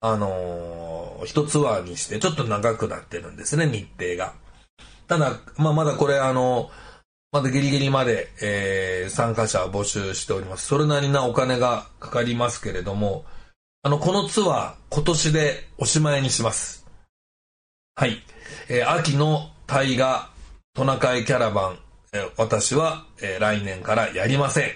[0.00, 4.34] あのー、一ツアーにしてちょっと長くなってるんですね、日程が。
[5.06, 6.70] ただ、まあ、まだこれあの、
[7.30, 10.66] まだギリギリまで、えー、参加者募集しております。
[10.66, 13.24] それなりなお金がかかりますけれども、
[13.82, 16.77] あの、このツアー、今年でおしまいにします。
[17.98, 18.22] はい。
[18.68, 20.30] えー、秋の大河
[20.72, 21.78] トナカイキャラバン、
[22.12, 24.68] えー、私は、えー、来年からやりません。
[24.68, 24.70] っ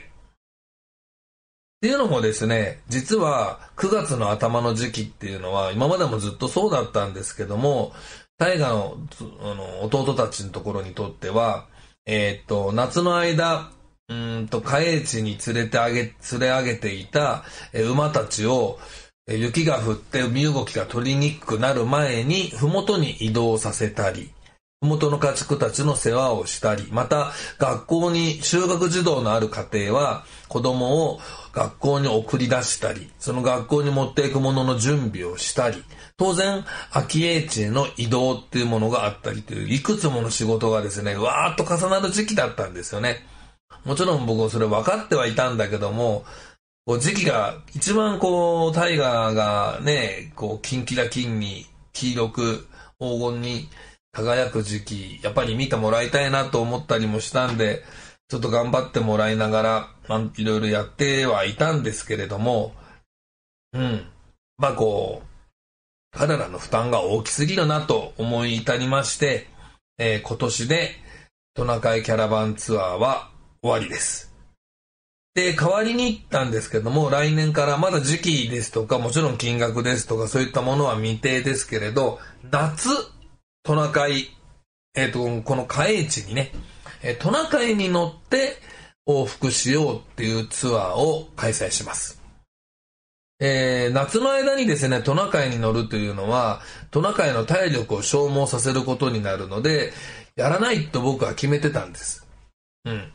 [1.80, 7.92] ていうのもですね、実は9月の頭の時期っていうのは今までもずっとそうだったんですけども、
[8.38, 8.96] 大河の
[9.54, 11.68] の弟たちのところにとっては、
[12.06, 13.70] えー、っと、夏の間、
[14.08, 18.80] うんと、下営地に連れてあげ、連れ上げていた、え馬たちを、
[19.28, 24.30] 雪が降って身動きが取りにくくなる前に、ふもとに移動させたり、
[24.80, 31.20] 元の家畜たちの世話をしたり、また学校に修学児童のある家庭は子供を
[31.52, 35.84] 学校に送り出したり、その学校に持っていくものの準備をしたり、
[36.16, 43.24] 当然、秋英地への移動っていうものがあったりという、いくつもの仕事がですね、わーっと重なる時期だったんですよね。
[43.84, 46.24] もちろん僕はそれ分かってはいたんだけども、
[46.84, 52.66] こう時期が、一番こう、タイガーがね、こう、キンキラキンに、黄色く、
[52.98, 53.68] 黄金に
[54.10, 57.84] 輝く時期、やっぱり見てもらいたいなと思ったりもしたんで、
[58.28, 62.74] ちょっと頑張ってもらいながら、まいろいろやってはいたんですけれども、
[63.72, 64.06] うん。
[64.58, 65.32] まあこう、
[66.10, 69.46] 彼らの負担が大きすぎるなと思い至りまして、
[69.98, 70.90] えー、今年で
[71.54, 73.30] トナカイキャラバンツアーは
[73.62, 74.31] 終わりです。
[75.34, 82.18] で、代わりに行ったんですけども、来年からまだ時期ですとか、もちろん金額ですとか、そういったものは未定ですけれど、
[82.50, 82.88] 夏、
[83.62, 84.28] トナカイ、
[84.94, 86.52] えっ、ー、と、この海江地にね、
[87.20, 88.58] トナカイに乗って
[89.06, 92.20] 往復しようっていうツアーを開催します。
[93.40, 96.60] えー、夏の間にですね、トナカイに乗るというのは、
[96.90, 99.92] トナカイの体力を消耗させることになるので、
[100.36, 102.26] やらないと僕は決めてたんです。
[102.84, 103.12] うん。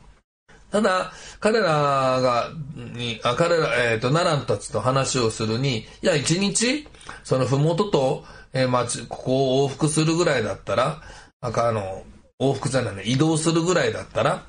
[0.71, 6.87] ただ、彼らが、に、あ、彼ら、えっ、ー、と、奈良たちと話をするに、いや、一日、
[7.23, 11.01] その、ふもとと、えー、町、ここを往復するぐらいだったら、
[11.41, 12.03] なんかあの、
[12.39, 14.43] 往復じゃないね、移動するぐらいだったら、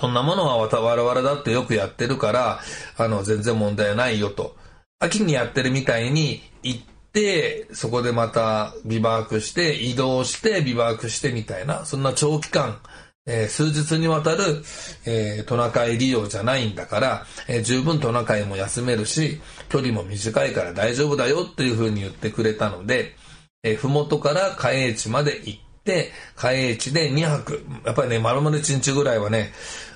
[0.00, 2.60] そんなものは我々だってよくやってるから、
[2.96, 4.56] あの、全然問題ないよと。
[4.98, 6.80] 秋にやってるみたいに行っ
[7.12, 12.80] て、そこでまたビバークして、移動してビバークしてみたいな、そんな長期間、
[13.26, 14.62] えー、数日にわたる、
[15.06, 23.16] えー、トナカイ利用じゃないんだから、えー、十分トナカイも休めるし、距離も短いから大丈夫だよっていうふうに言ってくれたので、
[23.62, 29.52] えー、ふもとから海江地まで行って、海江地で2泊、やっぱりね、丸々1日ぐらいはね、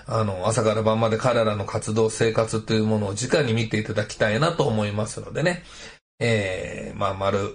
[0.06, 5.64] あの、朝から晩まで彼らの活動、生活というものを直に見ていただきたいなと思いますのでね、
[6.18, 7.54] えー、まあ、丸、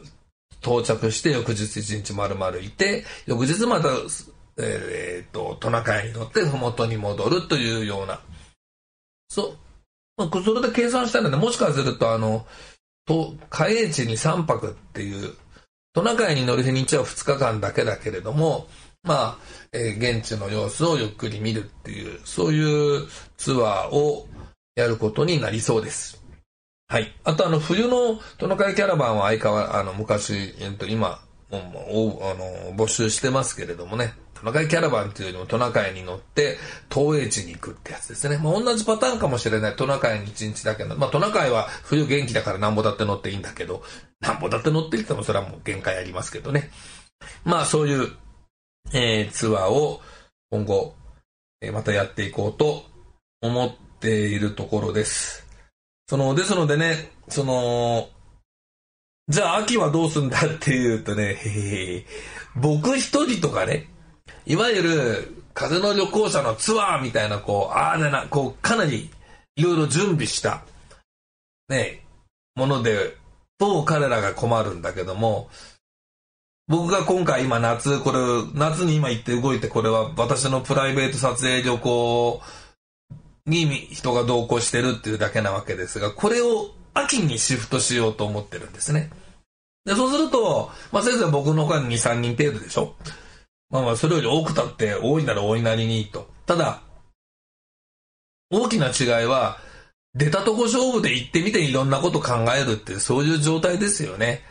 [0.61, 3.89] 到着して翌日1日丸々いて、翌日また、
[4.58, 8.20] えー、と、トナカイに乗って麓に戻るというような。
[9.30, 9.58] そう。
[10.18, 12.45] まあ、それで計算したらね、もしかするとあの、
[13.06, 15.34] と、海江地に3泊っていう、
[15.93, 18.68] トナカイに乗る日にちは2日間だけだけれども、
[19.04, 19.38] まあ、
[19.74, 24.28] えー、現地の様子をゆっくり見るっていう、そういうツアーを
[24.76, 26.24] やることになりそうです。
[26.88, 27.12] はい。
[27.24, 31.20] あとあの、冬のトナカイキャラバンは相変わら、あの、昔、えっと、今、
[31.51, 34.14] あの、募集してますけれどもね、
[34.44, 36.58] トナカイキャラバンっていうよりもトナカイに乗って
[36.94, 38.38] 東映地に行くってやつですね。
[38.38, 39.76] まあ、同じパターンかもしれない。
[39.78, 40.98] トナカイに1日だけの。
[40.98, 43.84] まあ、トナカイは冬元気だからなんぼだって乗っていいんだけど、
[44.20, 46.72] なんぼだって乗ってきてもそれはもう限界ありますけどね。
[47.46, 48.12] まあ、そういう、
[48.91, 50.02] えー、ツアーを
[50.50, 50.94] 今後、
[51.62, 52.84] えー、またやっていこうと
[53.41, 55.48] 思っているところです。
[56.10, 58.10] その、ですのでね、その、
[59.30, 62.06] じゃあ秋はどうすんだっていうとね、へへへ
[62.58, 63.88] 僕一人とかね、
[64.46, 69.10] いわゆる風の旅行者のツアーみたいな、こう、ああだな、こう、かなり
[69.56, 70.64] いろいろ準備した、
[71.70, 72.04] ね、
[72.56, 73.16] もので、
[73.58, 75.50] と彼らが困るんだけども、
[76.68, 78.20] 僕が今回今夏、これ、
[78.54, 82.41] 夏に今行って動いて、これは私のプライベート撮影旅行
[83.46, 89.10] に人が同行してるっていうだけなわけですが、これを秋にシフトしようと思ってるんですね。
[89.86, 92.96] で、そうすると、まあ、せいぜい僕の他に2、3人程度でしょ
[93.74, 96.30] まあまあ、それより多くたって多いなら多いなりにと。
[96.45, 96.84] ただ、
[98.51, 99.57] 大きな違いは、
[100.13, 104.41] 出たとこ勝負で行ってみていろんなこと考えるってそういう状態ですよね。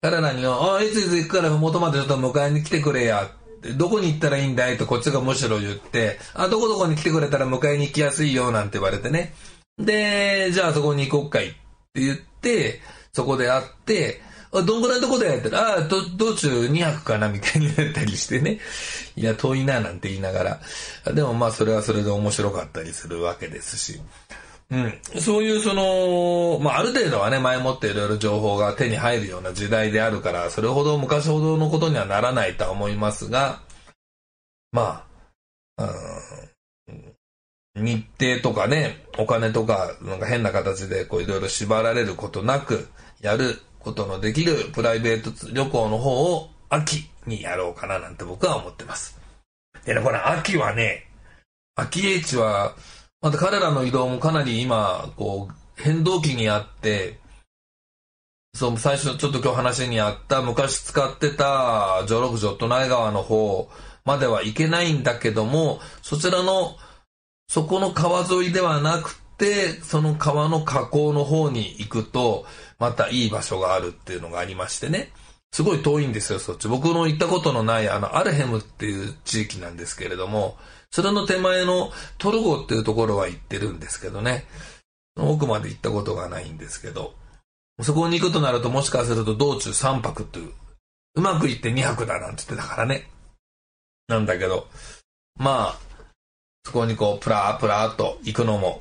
[0.00, 3.30] 彼らには、ああ、いついつ行くから元までちょっと迎えに来てくれや。
[3.76, 9.34] どこに行ったらいいんだいとこっちがむしろ言って、あ、どこどこに来てくれたら迎えに行きやすいよなんて言われてね。
[9.76, 12.80] で、じゃあそこに行こうかいって言って、
[13.12, 14.22] そこで会って、
[14.62, 18.60] どんぐらいのとこでやったら、ああ、道中2泊かなみたいになったりしてね。
[19.16, 20.60] いや、遠いななんて言いなが
[21.04, 21.12] ら。
[21.12, 24.00] でもまあ、それはそれで面白かったりするわけですし。
[24.70, 24.94] うん。
[25.20, 33.60] そういうその、まあ、ある程度はね、前もっていろいろ情報が手に入るような時代であるから、それほど昔ほどのことにはならないとは思いますが、
[34.72, 35.04] ま
[35.76, 35.84] あ、
[36.86, 42.88] うん、日程とかね、お金とか、なんか変な形でこういろいろ縛られることなく
[43.20, 49.20] やることのできるプライベート旅行の方を秋にやろうかななんて僕は思ってます。
[49.84, 51.06] でね、これ秋はね、
[51.76, 52.74] 秋英知は、
[53.20, 57.18] また彼らの移動もかなり今、こう、変動期にあって、
[58.54, 63.68] そう、最初ちょっと今日話にあった昔使ってた上六条都内川の方
[64.04, 66.76] までは行けないんだけども、そちらの、
[67.48, 72.46] そこの川沿いではなくて、その川の河口の方に行くと、
[72.78, 75.10] またいい場所があるっていうのがありましてね。
[75.52, 76.66] すごい遠いんですよ、そっち。
[76.68, 80.58] 僕の行ったことのない、あの、アルヘムっていう地域なんですけれども、
[80.90, 84.46] それの手前のトルゴっていうところは行ってるんですけどね。
[85.16, 87.14] 奥まで行ったことがないんですけど、
[87.82, 90.52] そこに行くとなるともしかすると道中3泊という
[91.16, 93.08] うまくいって2泊だなんて言ってたからね。
[94.08, 94.66] なんだけど、
[95.36, 95.78] まあ、
[96.64, 98.80] そこにこう、プラープラーと行くのも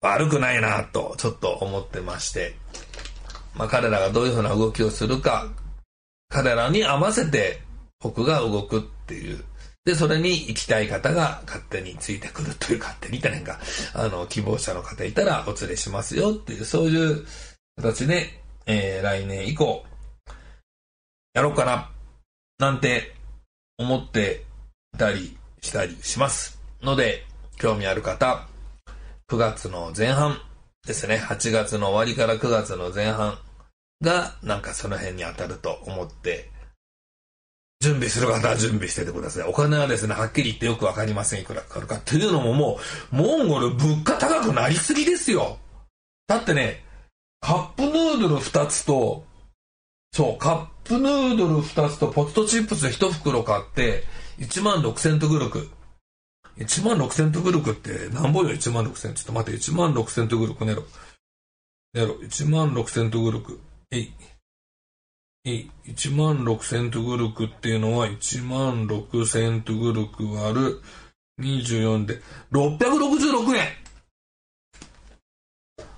[0.00, 2.54] 悪くないなとちょっと思ってまして、
[3.54, 5.46] まあ彼らがどういうふうな動きをするか、
[6.28, 7.60] 彼らに合わせて
[8.00, 9.44] 僕が動くっていう。
[9.84, 13.58] で、それに行きたい方が勝手についてくるという、勝手にってなんか、
[13.94, 17.24] あの、希望者の方いたらお連れしますよっていう、そういう
[17.76, 19.84] 形で、えー、来年以降、
[21.32, 21.90] やろうかな、
[22.58, 23.14] なんて
[23.78, 24.44] 思って
[24.94, 26.60] いたりしたりします。
[26.82, 27.24] ので、
[27.56, 28.46] 興味ある方、
[29.30, 30.38] 9月の前半
[30.88, 33.38] ですね、8月の終わりから9月の前半
[34.00, 36.50] が、なんかその辺に当たると思って、
[37.80, 39.48] 準備する方は準備しててください。
[39.48, 41.42] お金はですね、はっきり言ってよくわかりません。
[41.42, 41.96] いくらかかるか。
[41.96, 42.80] っていうのもも
[43.12, 45.58] う、モンゴル物価高くなりすぎですよ。
[46.26, 46.82] だってね、
[47.40, 49.24] カップヌードル2つと、
[50.12, 54.04] そう、カップヌードル2つとポテトチップス1袋買って、
[54.38, 55.68] 1万6000トグルク。
[56.58, 59.12] 1万6000トグルクって何ぼよ1万6000。
[59.14, 60.82] ちょっと待って、1万6000トグルクネロ。
[61.94, 63.60] ネロ、1万6000トグルク。
[63.92, 64.12] えい。
[65.44, 65.70] えい。
[65.86, 70.82] 1万6000トグルクっていうのは1万6000トグルク割る
[71.40, 72.20] 24で
[72.52, 73.68] 666円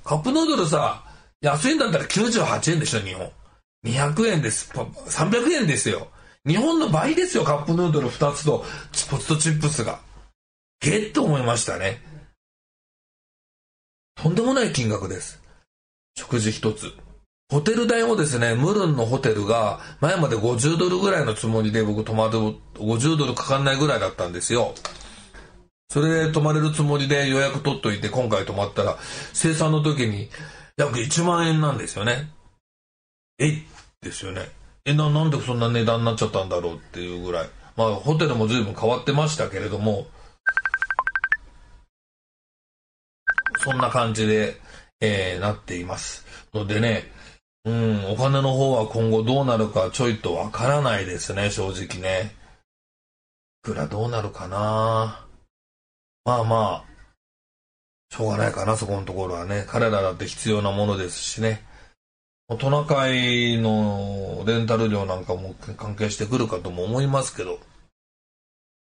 [0.05, 1.05] カップヌードルさ、
[1.41, 3.31] 安いんだったら98円でしょ、日本。
[3.87, 4.71] 200円です。
[4.73, 6.09] 300円ですよ。
[6.47, 8.65] 日本の倍ですよ、カップヌードル2つと
[9.11, 10.01] ポテトチップスが。
[10.81, 12.01] げっと思いましたね。
[14.17, 15.43] とんでもない金額です。
[16.17, 16.93] 食事一つ。
[17.51, 22.39] ホテル代もですね、ムルンのホテルが前まで50ドルぐらいのつもりで僕泊まる、
[22.75, 24.75] 50ドルかかんないぐらいだったんですよ。
[25.91, 28.97] それで泊まれるつもりで予約取っといて今回泊まったら、
[29.33, 30.31] 生産の時に
[30.77, 32.31] 約1万円なんですよね。
[33.39, 33.63] えい
[34.01, 34.49] ですよね。
[34.85, 37.49] え、な、なんでそんな値段になっちゃったんだろうっていうぐらい。
[37.77, 40.07] まあ、ホテルも随分変わってましたけれども、
[43.63, 44.57] そんな感じで、
[45.01, 46.25] えー、なっています。
[46.55, 47.05] のでね、
[47.65, 52.35] うん、お金の方は今後どうなるかちょいとわからないですね、正直ね。
[53.63, 55.27] いくらどうなるかな
[56.25, 59.67] まあまあ、しょうがないかな、そこのところはね。
[59.69, 61.63] 彼らだって必要なものですしね。
[62.59, 67.61] トナカイのレンタル料なんかも関係してくるかとも思いますけど。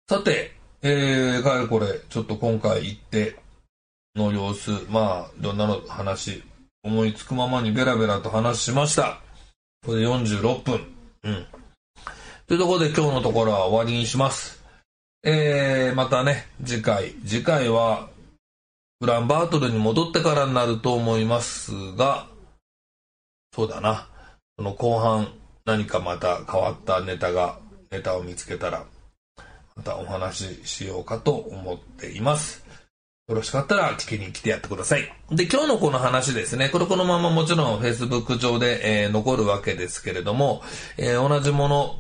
[0.09, 0.53] さて、
[0.83, 3.37] えー、かれこれ、ちょっと今回行って
[4.21, 6.43] の様子、まあ、いろんなの話、
[6.83, 9.21] 思いつくままにベラベラと話しました。
[9.85, 10.95] これで46分。
[11.25, 11.47] うん。
[12.47, 14.63] というところで今日のところは終わりにします。
[15.23, 17.15] えー、またね、次回。
[17.27, 18.09] 次回は、
[19.01, 22.27] ウランバートルに戻ってからになると思いますが、
[23.55, 24.07] そうだな。
[24.59, 25.33] その後半、
[25.65, 27.59] 何かまた変わったネタが、
[27.91, 28.85] ネタを見つけたら、
[29.77, 32.70] またお話ししようかと思っています。
[33.31, 35.03] よろしかったら聞きに来てやってください。
[35.31, 36.69] で、今日のこの話ですね。
[36.69, 40.63] これこのままもちろん Facebook 上で、えー、残るわけですけれども、
[40.99, 41.97] えー、同じもの、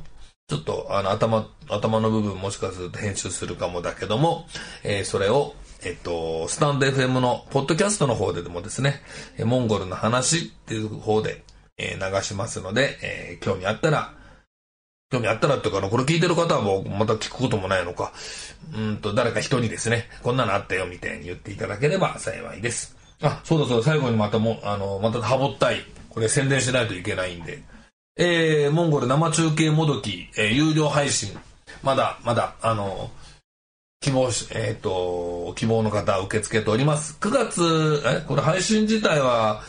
[0.49, 4.47] ちょっとあの頭、頭の部分もしかすると編集するかもだけども、
[4.83, 5.55] えー、それを、
[5.85, 9.01] えっと、スタンド FM のポッドキャストの方ででもですね、
[9.45, 11.45] モンゴルの話っていう方で、
[11.79, 14.15] え流しますので、え興味あったら
[15.11, 18.13] 興味あったらっていうか、これ聞いてる方はもうまた聞くこともないのか、
[18.75, 22.97] うんと、誰か人にですね、こんなのあったよみたいに言っていただければ幸いです。
[23.21, 25.85] あ、そうだそうだ、最後にまたも、あの、またハボったい。
[26.09, 27.63] これ宣伝しないといけないんで。
[28.17, 31.37] えー、モンゴル生中継もどき、えー、有料配信。
[31.83, 33.11] まだ、まだ、あの、
[34.01, 37.17] 希望し、えっ、ー、と、希望の方受け付けております。
[37.21, 39.63] 9月、え、これ配信自体は、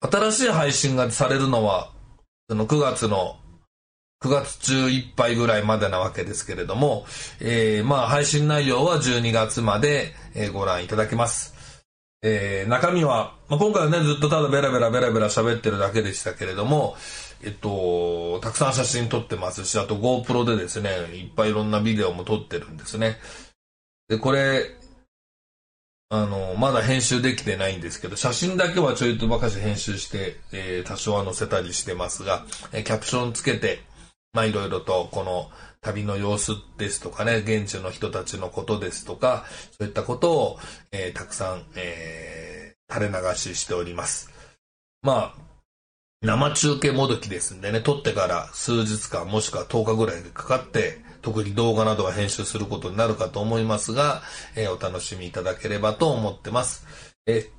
[0.00, 1.90] 新しい配信がされるのは、
[2.48, 3.38] その9月の
[4.22, 7.04] 9月中いっぱいぐらいまでなわけですけれども、
[7.40, 10.14] えー、まあ配信内容は12月まで、
[10.52, 11.54] ご覧いただけます。
[12.22, 16.96] えー、中身は、まあ、今回はね、ずっとただベラベラベラベラ喋ってるだけでしたけれども、
[17.42, 23.18] えっと、たくさん写真撮ってますし、あと GoPro でですね、いっぱいいろんなビデオも撮ってるんですね。
[24.08, 24.70] で、これ、
[26.08, 33.80] あの、まだ編集できてないんですけど、写真だけはちょいとばかし編集して、えー、多少は載せたりしてますが、えー、キャプションつけて、
[34.36, 39.46] まあいろいろとこの旅の様子ですとかね、現地の人たちのことですとか、
[39.78, 40.58] そういったことを、
[40.92, 44.30] えー、たくさん、えー、垂れ流ししております。
[45.00, 45.40] まあ、
[46.20, 54.20] 生中継もどきですんでね、撮ってから数日間もしくは10日ぐらいでかかって、特に動画などは編集することになるかと思いますが、
[54.54, 56.86] えー、お楽しみいただければと思ってます。
[57.26, 57.50] え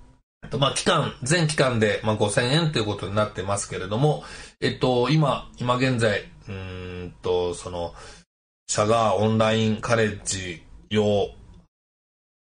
[0.45, 4.23] っと、まあ、期間、全期間で、ま、5000円ということになってますけれども、
[4.61, 7.93] えっと、今、今現在、うんと、その、
[8.67, 11.29] シャガーオンラインカレッジ用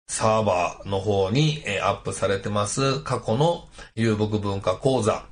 [0.07, 5.25] サーバーの方に、えー、アップされてます過去の遊牧文化講座、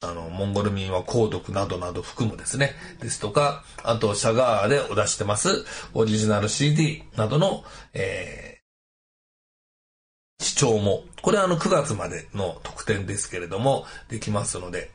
[0.00, 5.64] あの、モンゴル民は購読などなど含むですね、ですとか、あと、シャガーでお出してます
[5.94, 14.90] オリジナル CD などの、えー、視聴も、これはあの9月までの特典ですけれども、できますので、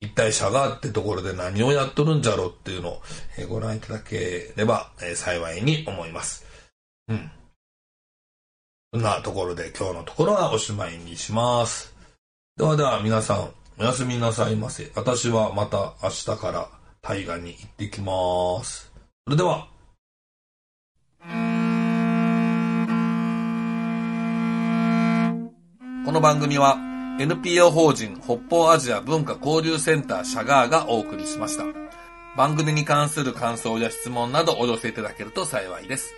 [0.00, 3.02] 一体シャガーってところで何をやっとるんじゃろうっていうのを
[3.48, 6.44] ご覧いただければ幸いに思います。
[7.08, 7.30] うん。
[8.92, 11.94] そんなところで今日のところはおしまいにします。
[12.56, 14.90] ではでは皆さんおやすみなさいませ。
[14.94, 16.68] 私はまた明日から
[17.00, 18.92] 大河に行ってきます。
[19.24, 19.68] それでは。
[26.04, 31.64] この番組は NPO 法人北方アジア文化交流センターシャガーがお送りしました。
[32.36, 36.12] 番組に関する感想や質問などお寄せいただけると幸いです。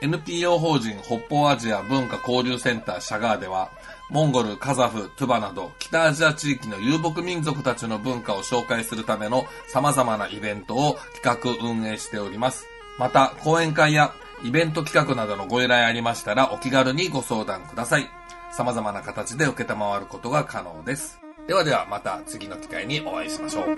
[0.00, 3.70] NPO 法人北方アジア文化交流センターシャガーでは、
[4.10, 12.66] モンゴル、カザフ、トゥバなど北アジア地域の遊牧民族たちの文化を紹介するための様々なイベントを企画運営しております。
[12.98, 18.21] また、講演会やイベント企画などのご依頼ありましたらお気軽にご相談ください。
[18.52, 21.18] 様々な形で受けたまわることが可能です。
[21.46, 23.76] ではではまた次の機会にお会いしましょう。